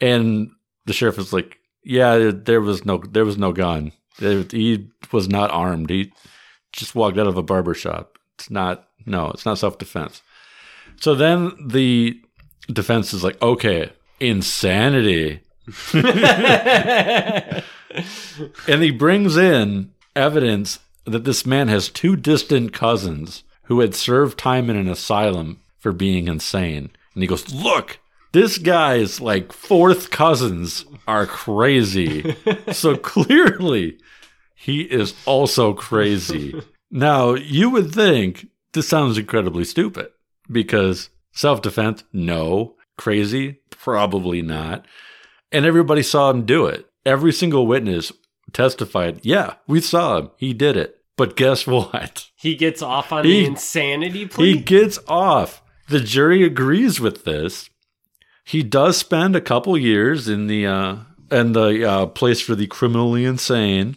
And 0.00 0.50
the 0.86 0.92
sheriff 0.92 1.18
is 1.18 1.32
like, 1.32 1.58
Yeah, 1.84 2.30
there 2.34 2.60
was 2.60 2.84
no, 2.84 2.98
there 2.98 3.24
was 3.24 3.38
no 3.38 3.52
gun. 3.52 3.92
He 4.18 4.88
was 5.12 5.28
not 5.28 5.50
armed. 5.50 5.90
He 5.90 6.12
just 6.72 6.94
walked 6.94 7.18
out 7.18 7.26
of 7.26 7.36
a 7.36 7.42
barber 7.42 7.74
shop. 7.74 8.18
It's 8.38 8.50
not, 8.50 8.88
no, 9.06 9.30
it's 9.30 9.44
not 9.44 9.58
self 9.58 9.78
defense. 9.78 10.22
So 11.00 11.14
then 11.14 11.52
the 11.68 12.20
defense 12.72 13.12
is 13.12 13.24
like, 13.24 13.40
okay, 13.42 13.92
insanity. 14.18 15.40
and 15.94 17.62
he 18.66 18.90
brings 18.90 19.36
in 19.36 19.92
evidence 20.16 20.80
that 21.04 21.24
this 21.24 21.46
man 21.46 21.68
has 21.68 21.88
two 21.88 22.16
distant 22.16 22.72
cousins 22.72 23.44
who 23.70 23.78
had 23.78 23.94
served 23.94 24.36
time 24.36 24.68
in 24.68 24.74
an 24.74 24.88
asylum 24.88 25.60
for 25.78 25.92
being 25.92 26.26
insane. 26.26 26.90
And 27.14 27.22
he 27.22 27.28
goes, 27.28 27.54
Look, 27.54 28.00
this 28.32 28.58
guy's 28.58 29.20
like 29.20 29.52
fourth 29.52 30.10
cousins 30.10 30.84
are 31.06 31.24
crazy. 31.24 32.34
so 32.72 32.96
clearly, 32.96 33.96
he 34.56 34.82
is 34.82 35.14
also 35.24 35.72
crazy. 35.72 36.60
Now, 36.90 37.34
you 37.34 37.70
would 37.70 37.94
think 37.94 38.48
this 38.72 38.88
sounds 38.88 39.16
incredibly 39.16 39.64
stupid 39.64 40.08
because 40.50 41.10
self 41.30 41.62
defense, 41.62 42.02
no. 42.12 42.74
Crazy, 42.98 43.60
probably 43.70 44.42
not. 44.42 44.84
And 45.52 45.64
everybody 45.64 46.02
saw 46.02 46.30
him 46.30 46.44
do 46.44 46.66
it. 46.66 46.86
Every 47.06 47.32
single 47.32 47.68
witness 47.68 48.10
testified, 48.52 49.20
yeah, 49.22 49.54
we 49.68 49.80
saw 49.80 50.18
him. 50.18 50.30
He 50.36 50.52
did 50.52 50.76
it. 50.76 50.99
But 51.16 51.36
guess 51.36 51.66
what? 51.66 52.28
he 52.36 52.54
gets 52.56 52.82
off 52.82 53.12
on 53.12 53.24
He- 53.24 53.40
the 53.42 53.46
insanity 53.46 54.26
plea. 54.26 54.54
He 54.54 54.60
gets 54.60 54.98
off. 55.08 55.62
The 55.88 56.00
jury 56.00 56.42
agrees 56.44 57.00
with 57.00 57.24
this. 57.24 57.68
He 58.44 58.62
does 58.62 58.96
spend 58.96 59.34
a 59.36 59.40
couple 59.40 59.76
years 59.76 60.28
in 60.28 60.46
the 60.46 60.66
uh, 60.66 60.96
in 61.30 61.52
the 61.52 61.84
uh, 61.88 62.06
place 62.06 62.40
for 62.40 62.54
the 62.54 62.66
criminally 62.66 63.24
insane, 63.24 63.96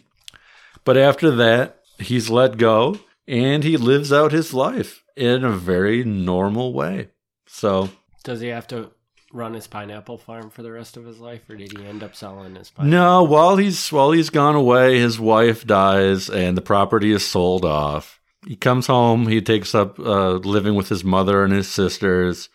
but 0.84 0.96
after 0.96 1.30
that, 1.32 1.80
he's 1.98 2.30
let 2.30 2.56
go 2.56 2.98
and 3.26 3.64
he 3.64 3.76
lives 3.76 4.12
out 4.12 4.32
his 4.32 4.52
life 4.54 5.02
in 5.16 5.44
a 5.44 5.50
very 5.52 6.04
normal 6.04 6.72
way. 6.72 7.08
So 7.46 7.90
Does 8.22 8.40
he 8.40 8.48
have 8.48 8.66
to 8.68 8.90
run 9.34 9.54
his 9.54 9.66
pineapple 9.66 10.16
farm 10.16 10.48
for 10.48 10.62
the 10.62 10.70
rest 10.72 10.96
of 10.96 11.04
his 11.04 11.18
life, 11.18 11.48
or 11.50 11.56
did 11.56 11.76
he 11.76 11.84
end 11.84 12.02
up 12.02 12.14
selling 12.14 12.54
his 12.54 12.70
pineapple? 12.70 12.90
no, 12.90 13.22
while 13.24 13.56
he's 13.56 13.92
while 13.92 14.12
he's 14.12 14.30
gone 14.30 14.54
away, 14.54 14.98
his 14.98 15.18
wife 15.18 15.66
dies 15.66 16.30
and 16.30 16.56
the 16.56 16.62
property 16.62 17.12
is 17.12 17.26
sold 17.26 17.64
off. 17.64 18.20
He 18.46 18.56
comes 18.56 18.86
home. 18.86 19.26
He 19.26 19.40
takes 19.40 19.74
up 19.74 19.98
uh, 19.98 20.34
living 20.34 20.74
with 20.74 20.88
his 20.88 21.02
mother 21.02 21.44
and 21.44 21.52
his 21.52 21.68
sisters, 21.68 22.48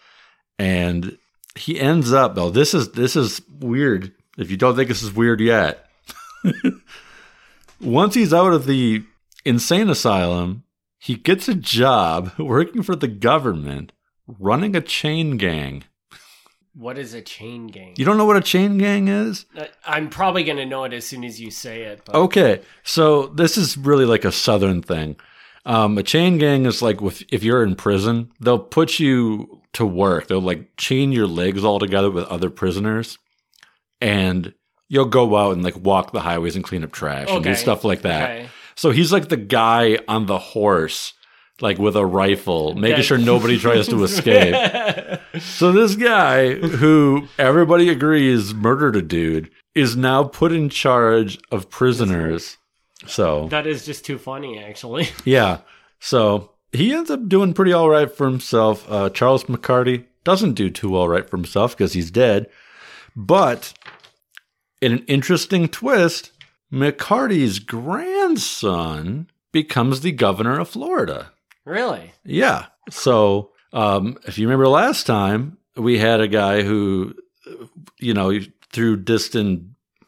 and 0.58 1.18
he 1.56 1.80
ends 1.80 2.14
up. 2.14 2.36
though 2.36 2.50
this 2.50 2.74
is 2.74 2.92
this 2.94 3.16
is 3.16 3.42
weird. 3.60 4.14
If 4.38 4.50
you 4.50 4.58
don't 4.58 4.76
think 4.76 4.88
this 4.88 5.04
is 5.04 5.14
weird 5.14 5.42
yet, 5.42 5.86
once 7.82 8.16
he's 8.16 8.34
out 8.34 8.54
of 8.54 8.66
the 8.66 9.04
insane 9.44 9.90
asylum, 9.90 10.64
he 10.98 11.16
gets 11.16 11.48
a 11.50 11.56
job 11.56 12.32
working 12.40 12.84
for 12.84 12.96
the 12.96 13.08
government, 13.08 13.92
running 14.28 14.76
a 14.76 14.82
chain 14.82 15.38
gang. 15.38 15.84
What 16.74 16.98
is 16.98 17.14
a 17.14 17.22
chain 17.22 17.68
gang? 17.68 17.96
You 17.98 18.06
don't 18.06 18.18
know 18.18 18.26
what 18.26 18.38
a 18.38 18.42
chain 18.42 18.78
gang 18.78 19.08
is? 19.08 19.46
Uh, 19.56 19.66
I'm 19.86 20.10
probably 20.10 20.44
going 20.44 20.58
to 20.58 20.66
know 20.66 20.84
it 20.84 20.94
as 20.94 21.06
soon 21.06 21.24
as 21.24 21.40
you 21.42 21.52
say 21.52 21.82
it. 21.84 22.02
But 22.06 22.16
Okay, 22.16 22.62
so 22.84 23.28
this 23.28 23.58
is 23.58 23.78
really 23.78 24.06
like 24.06 24.24
a 24.24 24.32
southern 24.32 24.82
thing. 24.82 25.16
Um, 25.66 25.98
a 25.98 26.04
chain 26.04 26.38
gang 26.38 26.66
is 26.66 26.82
like 26.82 27.02
with, 27.02 27.24
if 27.32 27.44
you're 27.44 27.64
in 27.64 27.76
prison, 27.76 28.32
they'll 28.40 28.60
put 28.60 29.00
you 29.00 29.62
to 29.74 29.86
work. 29.86 30.28
They'll 30.28 30.40
like 30.42 30.78
chain 30.78 31.12
your 31.12 31.28
legs 31.28 31.64
all 31.64 31.80
together 31.80 32.10
with 32.10 32.26
other 32.26 32.50
prisoners, 32.50 33.18
and 34.02 34.54
you'll 34.88 35.06
go 35.06 35.36
out 35.36 35.54
and 35.54 35.64
like 35.64 35.78
walk 35.78 36.12
the 36.12 36.22
highways 36.22 36.56
and 36.56 36.64
clean 36.64 36.84
up 36.84 36.92
trash 36.92 37.28
and 37.30 37.44
do 37.44 37.54
stuff 37.56 37.84
like 37.84 38.02
that. 38.04 38.30
okay. 38.30 38.50
So 38.76 38.92
he's 38.92 39.12
like 39.12 39.28
the 39.28 39.38
guy 39.38 40.00
on 40.08 40.26
the 40.26 40.40
horse, 40.40 41.14
like 41.62 41.78
with 41.78 41.96
a 41.96 42.06
rifle, 42.06 42.74
making 42.76 42.98
That- 42.98 43.04
sure 43.04 43.18
nobody 43.18 43.58
tries 43.60 43.88
to 43.90 44.04
escape. 44.04 44.56
So 45.42 45.72
this 45.72 45.96
guy, 45.96 46.56
who 46.56 47.28
everybody 47.38 47.90
agrees 47.90 48.54
murdered 48.54 48.96
a 48.96 49.02
dude, 49.02 49.50
is 49.76 49.96
now 49.96 50.24
put 50.24 50.52
in 50.52 50.70
charge 50.70 51.40
of 51.52 51.70
prisoners. 51.70 52.58
So 53.08 53.48
that 53.50 53.66
is 53.68 53.86
just 53.86 54.06
too 54.06 54.18
funny, 54.18 54.60
actually. 54.60 55.08
yeah, 55.26 55.60
so 56.00 56.52
he 56.72 56.94
ends 56.94 57.10
up 57.10 57.28
doing 57.30 57.54
pretty 57.54 57.72
all 57.74 57.90
right 57.90 58.12
for 58.12 58.26
himself. 58.28 58.86
Uh, 58.92 59.10
Charles 59.10 59.46
McCarty 59.46 60.06
doesn't 60.24 60.54
do 60.54 60.70
too 60.70 60.96
all 60.96 61.08
right 61.10 61.28
for 61.30 61.38
himself 61.38 61.76
because 61.78 61.94
he's 61.94 62.12
dead. 62.12 62.48
But 63.16 63.74
in 64.82 64.92
an 64.92 65.06
interesting 65.08 65.68
twist, 65.68 66.32
McCarty's 66.72 67.60
grandson 67.60 69.28
becomes 69.52 70.02
the 70.02 70.12
governor 70.12 70.60
of 70.60 70.70
Florida. 70.70 71.32
Really? 71.70 72.12
Yeah. 72.26 72.66
So, 72.90 73.52
um, 73.74 74.18
if 74.26 74.38
you 74.38 74.48
remember 74.48 74.68
last 74.68 75.06
time, 75.06 75.58
we 75.78 75.98
had 76.00 76.20
a 76.22 76.28
guy 76.28 76.64
who, 76.64 77.14
you 78.00 78.14
know, 78.14 78.38
through 78.72 78.98
distant 79.04 79.64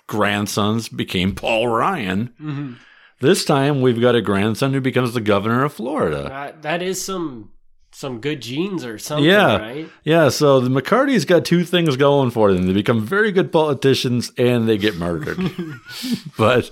grandsons 0.07 0.89
became 0.89 1.33
Paul 1.35 1.67
Ryan. 1.67 2.33
Mm-hmm. 2.41 2.73
This 3.19 3.45
time 3.45 3.81
we've 3.81 4.01
got 4.01 4.15
a 4.15 4.21
grandson 4.21 4.73
who 4.73 4.81
becomes 4.81 5.13
the 5.13 5.21
governor 5.21 5.63
of 5.63 5.73
Florida. 5.73 6.23
That, 6.27 6.61
that 6.63 6.81
is 6.81 7.03
some 7.03 7.51
some 7.93 8.21
good 8.21 8.41
genes 8.41 8.85
or 8.85 8.97
something, 8.97 9.25
Yeah. 9.25 9.57
right? 9.57 9.89
Yeah, 10.05 10.29
so 10.29 10.61
the 10.61 10.69
McCarty's 10.69 11.25
got 11.25 11.43
two 11.43 11.65
things 11.65 11.97
going 11.97 12.31
for 12.31 12.53
them. 12.53 12.65
They 12.65 12.71
become 12.73 13.05
very 13.05 13.33
good 13.33 13.51
politicians 13.51 14.31
and 14.37 14.67
they 14.67 14.77
get 14.77 14.95
murdered. 14.95 15.37
but 16.37 16.71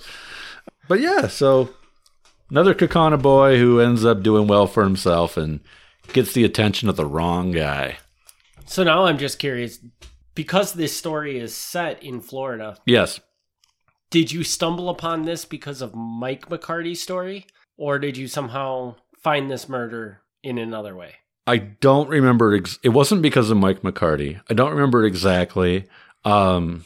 but 0.88 1.01
yeah, 1.01 1.27
so 1.27 1.69
another 2.49 2.73
Kaukauna 2.73 3.21
boy 3.21 3.57
who 3.57 3.79
ends 3.79 4.05
up 4.05 4.23
doing 4.23 4.47
well 4.47 4.67
for 4.67 4.83
himself 4.83 5.37
and 5.37 5.59
gets 6.13 6.33
the 6.33 6.43
attention 6.43 6.89
of 6.89 6.95
the 6.95 7.05
wrong 7.05 7.51
guy. 7.51 7.97
So 8.65 8.83
now 8.83 9.05
I'm 9.05 9.17
just 9.17 9.39
curious 9.39 9.79
because 10.35 10.73
this 10.73 10.95
story 10.95 11.37
is 11.37 11.55
set 11.55 12.01
in 12.03 12.21
Florida. 12.21 12.77
Yes. 12.85 13.19
Did 14.09 14.31
you 14.31 14.43
stumble 14.43 14.89
upon 14.89 15.23
this 15.23 15.45
because 15.45 15.81
of 15.81 15.93
Mike 15.95 16.49
McCarty's 16.49 17.01
story, 17.01 17.45
or 17.77 17.99
did 17.99 18.17
you 18.17 18.27
somehow 18.27 18.95
find 19.21 19.49
this 19.49 19.69
murder 19.69 20.21
in 20.43 20.57
another 20.57 20.95
way? 20.95 21.15
I 21.45 21.57
don't 21.57 22.09
remember. 22.09 22.55
Ex- 22.55 22.79
it 22.83 22.89
wasn't 22.89 23.21
because 23.21 23.49
of 23.49 23.57
Mike 23.57 23.81
McCarty. 23.81 24.39
I 24.49 24.53
don't 24.53 24.71
remember 24.71 25.03
exactly. 25.03 25.85
Um, 26.25 26.85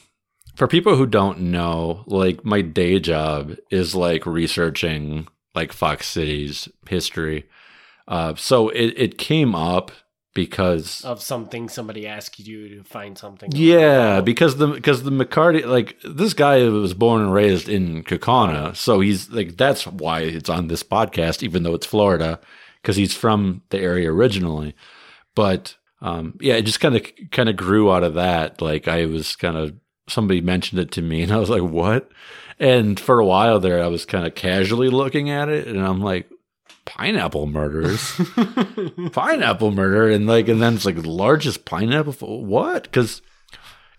for 0.55 0.67
people 0.67 0.95
who 0.95 1.05
don't 1.05 1.39
know, 1.39 2.03
like 2.07 2.45
my 2.45 2.61
day 2.61 2.99
job 2.99 3.55
is 3.69 3.95
like 3.95 4.25
researching 4.25 5.27
like 5.55 5.71
Fox 5.73 6.07
Cities 6.07 6.67
history. 6.87 7.45
Uh, 8.07 8.35
so 8.35 8.69
it, 8.69 8.93
it 8.97 9.17
came 9.17 9.55
up 9.55 9.91
because 10.33 11.05
Of 11.05 11.21
something 11.21 11.69
somebody 11.69 12.07
asked 12.07 12.39
you 12.39 12.67
to 12.69 12.83
find 12.83 13.17
something. 13.17 13.51
yeah, 13.53 14.19
because 14.19 14.57
the 14.57 14.67
because 14.67 15.03
the 15.03 15.11
McCarty 15.11 15.63
like 15.65 15.95
this 16.03 16.33
guy 16.33 16.67
was 16.69 16.93
born 16.93 17.21
and 17.21 17.33
raised 17.33 17.69
in 17.69 18.03
Kaukauna, 18.03 18.75
so 18.75 18.99
he's 18.99 19.29
like 19.29 19.57
that's 19.57 19.85
why 19.85 20.21
it's 20.21 20.49
on 20.49 20.67
this 20.67 20.81
podcast, 20.83 21.43
even 21.43 21.63
though 21.63 21.75
it's 21.75 21.85
Florida, 21.85 22.39
because 22.81 22.95
he's 22.95 23.15
from 23.15 23.61
the 23.69 23.79
area 23.79 24.11
originally. 24.11 24.75
But 25.35 25.75
um, 26.01 26.35
yeah, 26.41 26.55
it 26.55 26.63
just 26.63 26.79
kind 26.79 26.95
of 26.95 27.03
kind 27.31 27.47
of 27.47 27.55
grew 27.55 27.91
out 27.91 28.03
of 28.03 28.15
that. 28.15 28.59
Like 28.61 28.87
I 28.87 29.05
was 29.05 29.35
kind 29.35 29.55
of 29.55 29.75
somebody 30.07 30.41
mentioned 30.41 30.79
it 30.81 30.91
to 30.91 31.01
me, 31.01 31.21
and 31.21 31.31
I 31.31 31.37
was 31.37 31.49
like, 31.49 31.61
what? 31.63 32.09
And 32.59 32.99
for 32.99 33.19
a 33.19 33.25
while 33.25 33.59
there, 33.59 33.83
I 33.83 33.87
was 33.87 34.05
kind 34.05 34.25
of 34.27 34.35
casually 34.35 34.89
looking 34.89 35.29
at 35.29 35.49
it, 35.49 35.67
and 35.67 35.79
I'm 35.85 36.01
like, 36.01 36.29
pineapple 36.85 37.47
murders 37.47 38.19
pineapple 39.13 39.71
murder 39.71 40.09
and 40.09 40.27
like 40.27 40.47
and 40.49 40.61
then 40.61 40.73
it's 40.75 40.85
like 40.85 41.01
the 41.01 41.09
largest 41.09 41.63
pineapple 41.63 42.43
what 42.45 42.83
because 42.83 43.21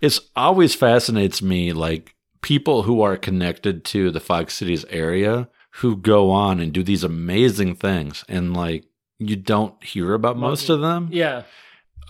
it's 0.02 0.20
always 0.36 0.74
fascinates 0.74 1.40
me 1.40 1.72
like 1.72 2.14
people 2.42 2.82
who 2.82 3.00
are 3.00 3.16
connected 3.16 3.84
to 3.86 4.10
the 4.10 4.20
fox 4.20 4.52
cities 4.54 4.84
area 4.90 5.48
who 5.76 5.96
go 5.96 6.30
on 6.30 6.60
and 6.60 6.72
do 6.74 6.82
these 6.82 7.02
amazing 7.04 7.74
things 7.74 8.22
and 8.28 8.54
like 8.54 8.84
you 9.18 9.36
don't 9.36 9.82
hear 9.82 10.12
about 10.12 10.36
most 10.36 10.68
of 10.68 10.80
them 10.82 11.08
Yeah. 11.10 11.44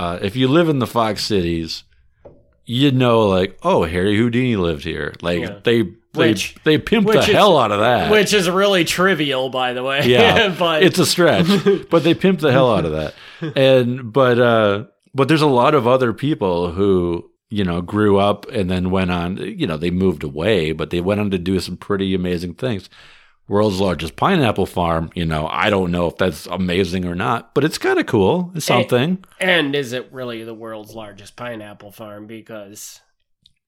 uh, 0.00 0.18
if 0.22 0.34
you 0.34 0.48
live 0.48 0.68
in 0.68 0.80
the 0.80 0.86
fox 0.88 1.24
cities 1.24 1.84
you 2.66 2.90
know 2.90 3.26
like 3.28 3.58
oh 3.62 3.84
harry 3.84 4.16
houdini 4.16 4.56
lived 4.56 4.84
here 4.84 5.12
like 5.22 5.40
Yeah. 5.40 5.58
they 5.64 5.82
they, 5.82 6.30
Which- 6.30 6.54
they 6.64 6.78
pimped 6.78 7.12
the 7.12 7.18
is- 7.18 7.26
hell 7.26 7.58
out 7.58 7.72
of 7.72 7.80
that 7.80 8.10
Which 8.12 8.32
is 8.32 8.48
really 8.48 8.84
trivial, 8.84 9.50
by 9.50 9.72
the 9.72 9.82
way. 9.82 10.06
yeah, 10.06 10.54
but 10.58 10.84
it's 10.84 10.98
a 11.00 11.04
stretch, 11.06 11.46
but 11.90 12.04
they 12.04 12.14
pimped 12.14 12.38
the 12.38 12.52
hell 12.52 12.72
out 12.72 12.84
of 12.84 12.92
that. 12.92 13.14
And 13.56 14.12
but 14.12 14.38
uh, 14.38 14.84
but 15.12 15.26
there's 15.26 15.42
a 15.42 15.48
lot 15.48 15.74
of 15.74 15.88
other 15.88 16.12
people 16.12 16.70
who 16.70 17.28
you 17.50 17.64
know 17.64 17.82
grew 17.82 18.18
up 18.18 18.46
and 18.52 18.70
then 18.70 18.90
went 18.92 19.10
on. 19.10 19.38
You 19.38 19.66
know, 19.66 19.76
they 19.76 19.90
moved 19.90 20.22
away, 20.22 20.70
but 20.70 20.90
they 20.90 21.00
went 21.00 21.20
on 21.20 21.32
to 21.32 21.38
do 21.38 21.58
some 21.58 21.76
pretty 21.76 22.14
amazing 22.14 22.54
things. 22.54 22.88
World's 23.46 23.80
largest 23.80 24.16
pineapple 24.16 24.66
farm. 24.66 25.10
You 25.14 25.26
know, 25.26 25.46
I 25.46 25.68
don't 25.70 25.90
know 25.90 26.06
if 26.06 26.16
that's 26.16 26.46
amazing 26.46 27.04
or 27.04 27.14
not, 27.14 27.54
but 27.54 27.64
it's 27.64 27.78
kind 27.78 27.98
of 27.98 28.06
cool. 28.06 28.52
It's 28.54 28.64
something. 28.66 29.24
and 29.38 29.74
is 29.74 29.92
it 29.92 30.12
really 30.12 30.44
the 30.44 30.54
world's 30.54 30.94
largest 30.94 31.36
pineapple 31.36 31.92
farm? 31.92 32.26
Because, 32.26 33.00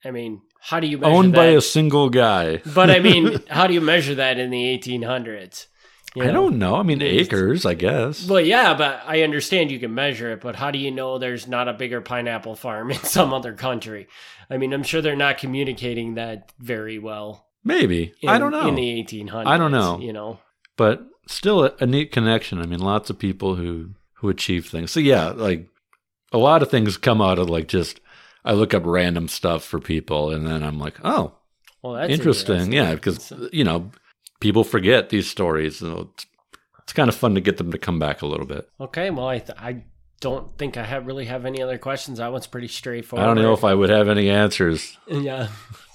I 0.05 0.11
mean, 0.11 0.41
how 0.61 0.81
do 0.81 0.87
you 0.87 0.99
measure 0.99 1.13
Owned 1.13 1.35
that? 1.35 1.39
by 1.39 1.47
a 1.47 1.61
single 1.61 2.09
guy. 2.09 2.63
but 2.75 2.91
I 2.91 3.01
mean, 3.01 3.43
how 3.49 3.67
do 3.67 3.75
you 3.75 3.81
measure 3.83 4.15
that 4.15 4.39
in 4.39 4.51
the 4.51 4.79
1800s? 4.79 5.67
You 6.15 6.23
I 6.23 6.29
don't 6.29 6.59
know. 6.59 6.77
I 6.77 6.83
mean, 6.83 7.03
acres, 7.03 7.67
I 7.67 7.75
guess. 7.75 8.27
Well, 8.27 8.41
yeah, 8.41 8.73
but 8.73 9.03
I 9.07 9.21
understand 9.23 9.71
you 9.71 9.79
can 9.79 9.95
measure 9.95 10.33
it, 10.33 10.41
but 10.41 10.57
how 10.57 10.71
do 10.71 10.79
you 10.79 10.91
know 10.91 11.19
there's 11.19 11.47
not 11.47 11.69
a 11.69 11.75
bigger 11.75 12.01
pineapple 12.01 12.57
farm 12.57 12.91
in 12.93 12.99
some 13.01 13.35
other 13.35 13.53
country? 13.53 14.09
I 14.49 14.57
mean, 14.57 14.73
I'm 14.73 14.83
sure 14.83 15.03
they're 15.03 15.15
not 15.15 15.37
communicating 15.37 16.15
that 16.15 16.53
very 16.59 16.99
well. 16.99 17.46
Maybe. 17.67 18.15
In, 18.23 18.29
I 18.29 18.39
don't 18.39 18.53
know. 18.53 18.69
In 18.69 18.77
the 18.77 19.03
1800s, 19.03 19.45
I 19.45 19.59
don't 19.59 19.73
know. 19.73 19.99
You 19.99 20.13
know, 20.13 20.39
but 20.77 21.05
still 21.27 21.65
a, 21.65 21.73
a 21.81 21.87
neat 21.87 22.13
connection. 22.13 22.61
I 22.61 22.67
mean, 22.67 22.79
lots 22.79 23.11
of 23.11 23.19
people 23.19 23.57
who 23.57 23.91
who 24.15 24.29
achieve 24.29 24.67
things. 24.69 24.93
So 24.93 25.01
yeah, 25.01 25.31
like 25.31 25.69
a 26.33 26.39
lot 26.39 26.63
of 26.63 26.71
things 26.71 26.97
come 26.97 27.21
out 27.21 27.39
of 27.41 27.51
like 27.51 27.67
just 27.67 28.01
I 28.45 28.53
look 28.53 28.73
up 28.73 28.85
random 28.87 29.27
stuff 29.27 29.65
for 29.65 29.81
people, 29.81 30.31
and 30.31 30.47
then 30.47 30.63
I'm 30.63 30.79
like, 30.79 30.95
oh, 31.03 31.35
well, 31.83 31.95
that's 31.95 32.13
interesting. 32.13 32.73
Yeah, 32.73 32.95
because 32.95 33.33
you 33.53 33.65
know 33.65 33.91
people 34.39 34.63
forget 34.63 35.09
these 35.09 35.29
stories, 35.29 35.79
so 35.81 36.11
it's, 36.15 36.27
it's 36.85 36.93
kind 36.93 37.09
of 37.09 37.17
fun 37.17 37.35
to 37.35 37.41
get 37.41 37.57
them 37.57 37.73
to 37.73 37.79
come 37.79 37.99
back 37.99 38.23
a 38.23 38.27
little 38.27 38.47
bit. 38.47 38.69
okay, 38.81 39.11
well, 39.11 39.27
I 39.27 39.41
th- 39.41 39.59
I 39.59 39.83
don't 40.21 40.57
think 40.57 40.77
I 40.77 40.85
have 40.85 41.07
really 41.09 41.25
have 41.25 41.45
any 41.45 41.61
other 41.61 41.79
questions. 41.79 42.19
That 42.19 42.31
one's 42.31 42.47
pretty 42.47 42.69
straightforward. 42.69 43.25
I 43.25 43.27
don't 43.35 43.43
know 43.43 43.53
if 43.55 43.65
I 43.65 43.75
would 43.75 43.91
have 43.91 44.09
any 44.09 44.31
answers. 44.31 44.97
yeah. 45.09 45.49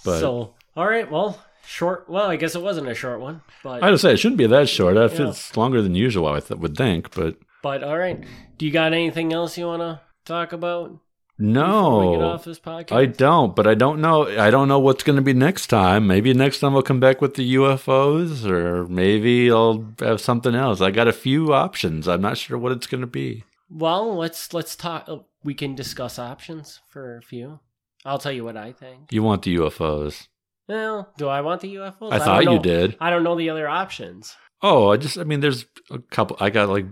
But- 0.04 0.20
so, 0.20 0.54
all 0.76 0.86
right, 0.88 1.10
well, 1.10 1.40
short. 1.66 2.10
Well, 2.10 2.30
I 2.30 2.36
guess 2.36 2.56
it 2.56 2.62
wasn't 2.62 2.88
a 2.88 2.96
short 2.96 3.20
one, 3.20 3.42
but 3.64 3.84
I 3.84 3.92
would 3.92 4.00
say 4.00 4.14
it 4.14 4.18
shouldn't 4.18 4.38
be 4.38 4.48
that 4.48 4.70
short. 4.70 4.98
I 4.98 5.06
Yeah. 5.06 5.30
It's 5.30 5.56
longer 5.56 5.82
than 5.82 5.96
usual. 5.96 6.28
I 6.28 6.40
th- 6.40 6.60
would 6.60 6.76
think, 6.76 7.14
but 7.14 7.38
but 7.62 7.84
all 7.84 7.98
right. 7.98 8.24
Do 8.58 8.66
you 8.66 8.72
got 8.72 8.94
anything 8.94 9.34
else 9.34 9.58
you 9.58 9.66
want 9.66 9.82
to 9.82 10.02
talk 10.26 10.54
about? 10.54 11.00
Before 11.38 12.00
we 12.02 12.18
get 12.18 12.20
no. 12.20 12.28
off 12.28 12.44
this 12.44 12.60
podcast. 12.60 12.92
I 12.92 13.08
don't, 13.08 13.56
but 13.56 13.66
I 13.66 13.74
don't 13.74 14.00
know. 14.00 14.28
I 14.28 14.52
don't 14.52 14.68
know 14.68 14.78
what's 14.78 15.02
going 15.02 15.16
to 15.16 15.24
be 15.24 15.34
next 15.34 15.68
time. 15.68 16.06
Maybe 16.06 16.32
next 16.36 16.60
time 16.60 16.76
I'll 16.76 16.84
come 16.84 17.00
back 17.00 17.20
with 17.20 17.34
the 17.34 17.56
UFOs, 17.56 18.46
or 18.46 18.86
maybe 18.88 19.52
I'll 19.52 19.92
have 20.00 20.22
something 20.22 20.54
else. 20.54 20.82
I 20.82 20.92
got 20.92 21.08
a 21.08 21.14
few 21.14 21.52
options. 21.52 22.08
I'm 22.08 22.22
not 22.22 22.38
sure 22.38 22.60
what 22.60 22.72
it's 22.74 22.86
going 22.86 23.02
to 23.02 23.08
be. 23.08 23.44
Well, 23.72 24.16
let's 24.16 24.54
let's 24.54 24.76
talk. 24.76 25.10
We 25.44 25.56
can 25.56 25.74
discuss 25.74 26.20
options 26.20 26.80
for 26.90 27.18
a 27.18 27.24
few. 27.24 27.60
I'll 28.06 28.20
tell 28.20 28.32
you 28.32 28.44
what 28.44 28.58
I 28.58 28.72
think. 28.72 29.12
You 29.12 29.24
want 29.24 29.42
the 29.42 29.56
UFOs? 29.58 30.28
Well, 30.72 31.12
do 31.18 31.28
I 31.28 31.42
want 31.42 31.62
the 31.62 31.76
UFOs? 31.76 32.12
I 32.14 32.18
don't 32.18 32.26
thought 32.26 32.44
you 32.44 32.50
know. 32.52 32.60
did. 32.60 32.96
I 33.02 33.10
don't 33.10 33.24
know 33.24 33.36
the 33.36 33.50
other 33.50 33.68
options. 33.68 34.36
Oh, 34.62 34.90
I 34.92 34.98
just. 34.98 35.18
I 35.18 35.24
mean, 35.26 35.42
there's 35.42 35.66
a 35.90 36.00
couple. 36.00 36.38
I 36.40 36.50
got 36.50 36.70
like 36.70 36.86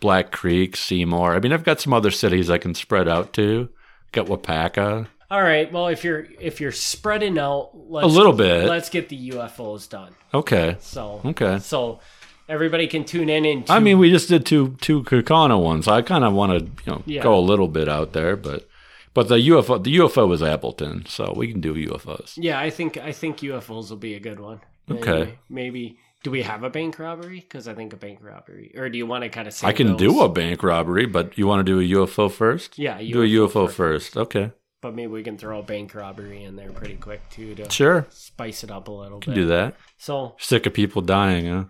Black 0.00 0.32
Creek, 0.32 0.76
Seymour. 0.76 1.34
I 1.34 1.38
mean, 1.40 1.52
I've 1.52 1.64
got 1.64 1.80
some 1.80 1.92
other 1.92 2.10
cities 2.10 2.50
I 2.50 2.58
can 2.58 2.74
spread 2.74 3.06
out 3.08 3.32
to. 3.34 3.68
Got 4.12 4.26
Waupaca. 4.26 5.06
All 5.30 5.42
right. 5.42 5.70
Well, 5.72 5.86
if 5.86 6.02
you're 6.02 6.26
if 6.40 6.60
you're 6.60 6.72
spreading 6.72 7.38
out, 7.38 7.70
let's, 7.74 8.04
A 8.04 8.08
little 8.08 8.32
bit. 8.32 8.66
Let's 8.68 8.88
get 8.90 9.08
the 9.08 9.30
UFOs 9.30 9.88
done. 9.88 10.12
Okay. 10.34 10.76
So 10.80 11.20
Okay. 11.24 11.60
So, 11.60 12.00
everybody 12.48 12.88
can 12.88 13.04
tune 13.04 13.28
in 13.28 13.44
and. 13.44 13.70
I 13.70 13.78
mean, 13.78 13.98
we 13.98 14.10
just 14.10 14.28
did 14.28 14.44
two 14.44 14.76
two 14.80 15.04
Kaukauna 15.04 15.62
ones. 15.62 15.86
I 15.86 16.02
kind 16.02 16.24
of 16.24 16.32
want 16.32 16.58
to 16.58 16.64
you 16.64 16.92
know 16.92 17.02
Yeah. 17.06 17.22
go 17.22 17.38
a 17.38 17.40
little 17.40 17.68
bit 17.68 17.88
out 17.88 18.12
there, 18.12 18.34
but 18.34 18.66
but 19.14 19.28
the 19.28 19.36
UFO 19.36 19.82
the 19.82 19.96
UFO 19.96 20.28
was 20.28 20.42
Appleton, 20.42 21.04
so 21.06 21.32
we 21.36 21.50
can 21.50 21.60
do 21.60 21.74
UFOs. 21.74 22.34
yeah, 22.36 22.58
I 22.58 22.70
think 22.70 22.96
I 22.96 23.12
think 23.12 23.38
UFOs 23.38 23.90
will 23.90 23.96
be 23.96 24.14
a 24.14 24.20
good 24.20 24.40
one. 24.40 24.60
Okay. 24.90 25.10
Anyway, 25.12 25.38
maybe. 25.48 25.98
Do 26.22 26.30
we 26.30 26.42
have 26.42 26.64
a 26.64 26.68
bank 26.68 26.98
robbery? 26.98 27.40
Because 27.40 27.66
I 27.66 27.72
think 27.72 27.94
a 27.94 27.96
bank 27.96 28.18
robbery, 28.20 28.74
or 28.76 28.90
do 28.90 28.98
you 28.98 29.06
want 29.06 29.24
to 29.24 29.30
kind 29.30 29.48
of? 29.48 29.54
I 29.64 29.72
can 29.72 29.96
do 29.96 30.20
a 30.20 30.28
bank 30.28 30.62
robbery, 30.62 31.06
but 31.06 31.38
you 31.38 31.46
want 31.46 31.64
to 31.66 31.72
do 31.72 31.80
a 31.80 32.04
UFO 32.06 32.30
first? 32.30 32.78
Yeah, 32.78 32.98
do 32.98 33.22
a 33.22 33.26
UFO 33.26 33.64
first. 33.70 34.12
first. 34.12 34.16
Okay, 34.18 34.50
But 34.82 34.94
maybe 34.94 35.06
we 35.12 35.22
can 35.22 35.38
throw 35.38 35.60
a 35.60 35.62
bank 35.62 35.94
robbery 35.94 36.44
in 36.44 36.56
there 36.56 36.72
pretty 36.72 36.96
quick 36.96 37.22
too 37.30 37.54
to 37.54 37.70
sure, 37.70 38.06
spice 38.10 38.62
it 38.64 38.70
up 38.70 38.88
a 38.88 38.92
little 38.92 39.18
can 39.20 39.32
bit. 39.32 39.40
do 39.40 39.46
that. 39.46 39.76
So 39.96 40.34
Sick 40.38 40.66
of 40.66 40.74
people 40.74 41.00
dying, 41.00 41.46
huh? 41.46 41.64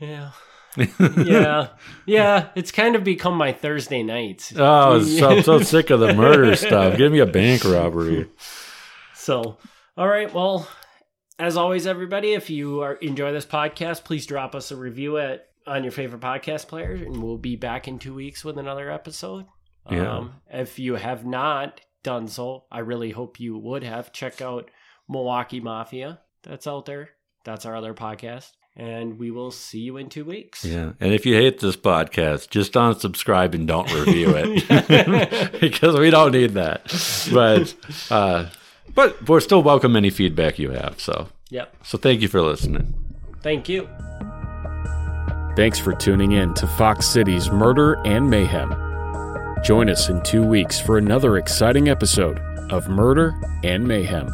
yeah, 0.00 0.30
yeah, 0.76 1.68
yeah. 2.06 2.48
It's 2.54 2.70
kind 2.70 2.96
of 2.96 3.04
become 3.04 3.36
my 3.36 3.52
Thursday 3.52 4.02
nights. 4.02 4.52
Oh, 4.56 5.02
so, 5.02 5.30
I'm 5.30 5.42
so 5.42 5.58
sick 5.62 5.90
of 5.90 6.00
the 6.00 6.14
murder 6.14 6.56
stuff. 6.56 6.96
Give 6.96 7.12
me 7.12 7.18
a 7.20 7.26
bank 7.26 7.64
robbery. 7.64 8.28
So, 9.14 9.58
all 9.96 10.08
right. 10.08 10.32
Well, 10.32 10.68
as 11.38 11.56
always, 11.56 11.86
everybody, 11.86 12.32
if 12.32 12.50
you 12.50 12.80
are 12.80 12.94
enjoy 12.94 13.32
this 13.32 13.46
podcast, 13.46 14.04
please 14.04 14.26
drop 14.26 14.54
us 14.54 14.70
a 14.70 14.76
review 14.76 15.18
at 15.18 15.46
on 15.66 15.84
your 15.84 15.92
favorite 15.92 16.22
podcast 16.22 16.68
player, 16.68 16.92
and 16.92 17.22
we'll 17.22 17.38
be 17.38 17.56
back 17.56 17.86
in 17.86 17.98
two 17.98 18.14
weeks 18.14 18.44
with 18.44 18.58
another 18.58 18.90
episode. 18.90 19.46
Yeah. 19.90 20.18
Um, 20.18 20.34
if 20.50 20.78
you 20.78 20.94
have 20.94 21.24
not 21.24 21.80
done 22.02 22.28
so, 22.28 22.64
I 22.70 22.80
really 22.80 23.10
hope 23.10 23.40
you 23.40 23.58
would 23.58 23.82
have. 23.82 24.12
Check 24.12 24.40
out 24.40 24.70
Milwaukee 25.08 25.60
Mafia. 25.60 26.20
That's 26.42 26.66
out 26.66 26.86
there. 26.86 27.10
That's 27.44 27.66
our 27.66 27.76
other 27.76 27.94
podcast. 27.94 28.50
And 28.74 29.18
we 29.18 29.30
will 29.30 29.50
see 29.50 29.80
you 29.80 29.98
in 29.98 30.08
two 30.08 30.24
weeks. 30.24 30.64
Yeah, 30.64 30.92
and 30.98 31.12
if 31.12 31.26
you 31.26 31.34
hate 31.34 31.60
this 31.60 31.76
podcast, 31.76 32.48
just 32.48 32.72
unsubscribe 32.72 33.54
and 33.54 33.68
don't 33.68 33.92
review 33.92 34.32
it 34.34 35.60
because 35.60 35.98
we 35.98 36.08
don't 36.08 36.32
need 36.32 36.52
that. 36.54 36.84
But 37.34 37.74
uh, 38.10 38.46
but 38.94 39.28
we're 39.28 39.40
still 39.40 39.62
welcome 39.62 39.94
any 39.94 40.08
feedback 40.08 40.58
you 40.58 40.70
have. 40.70 41.00
So 41.00 41.28
Yep. 41.50 41.76
so 41.84 41.98
thank 41.98 42.22
you 42.22 42.28
for 42.28 42.40
listening. 42.40 42.94
Thank 43.42 43.68
you. 43.68 43.88
Thanks 45.54 45.78
for 45.78 45.92
tuning 45.92 46.32
in 46.32 46.54
to 46.54 46.66
Fox 46.66 47.06
Cities 47.06 47.50
Murder 47.50 48.00
and 48.06 48.30
Mayhem. 48.30 48.70
Join 49.62 49.90
us 49.90 50.08
in 50.08 50.22
two 50.22 50.42
weeks 50.42 50.80
for 50.80 50.96
another 50.96 51.36
exciting 51.36 51.88
episode 51.90 52.38
of 52.72 52.88
Murder 52.88 53.34
and 53.62 53.86
Mayhem. 53.86 54.28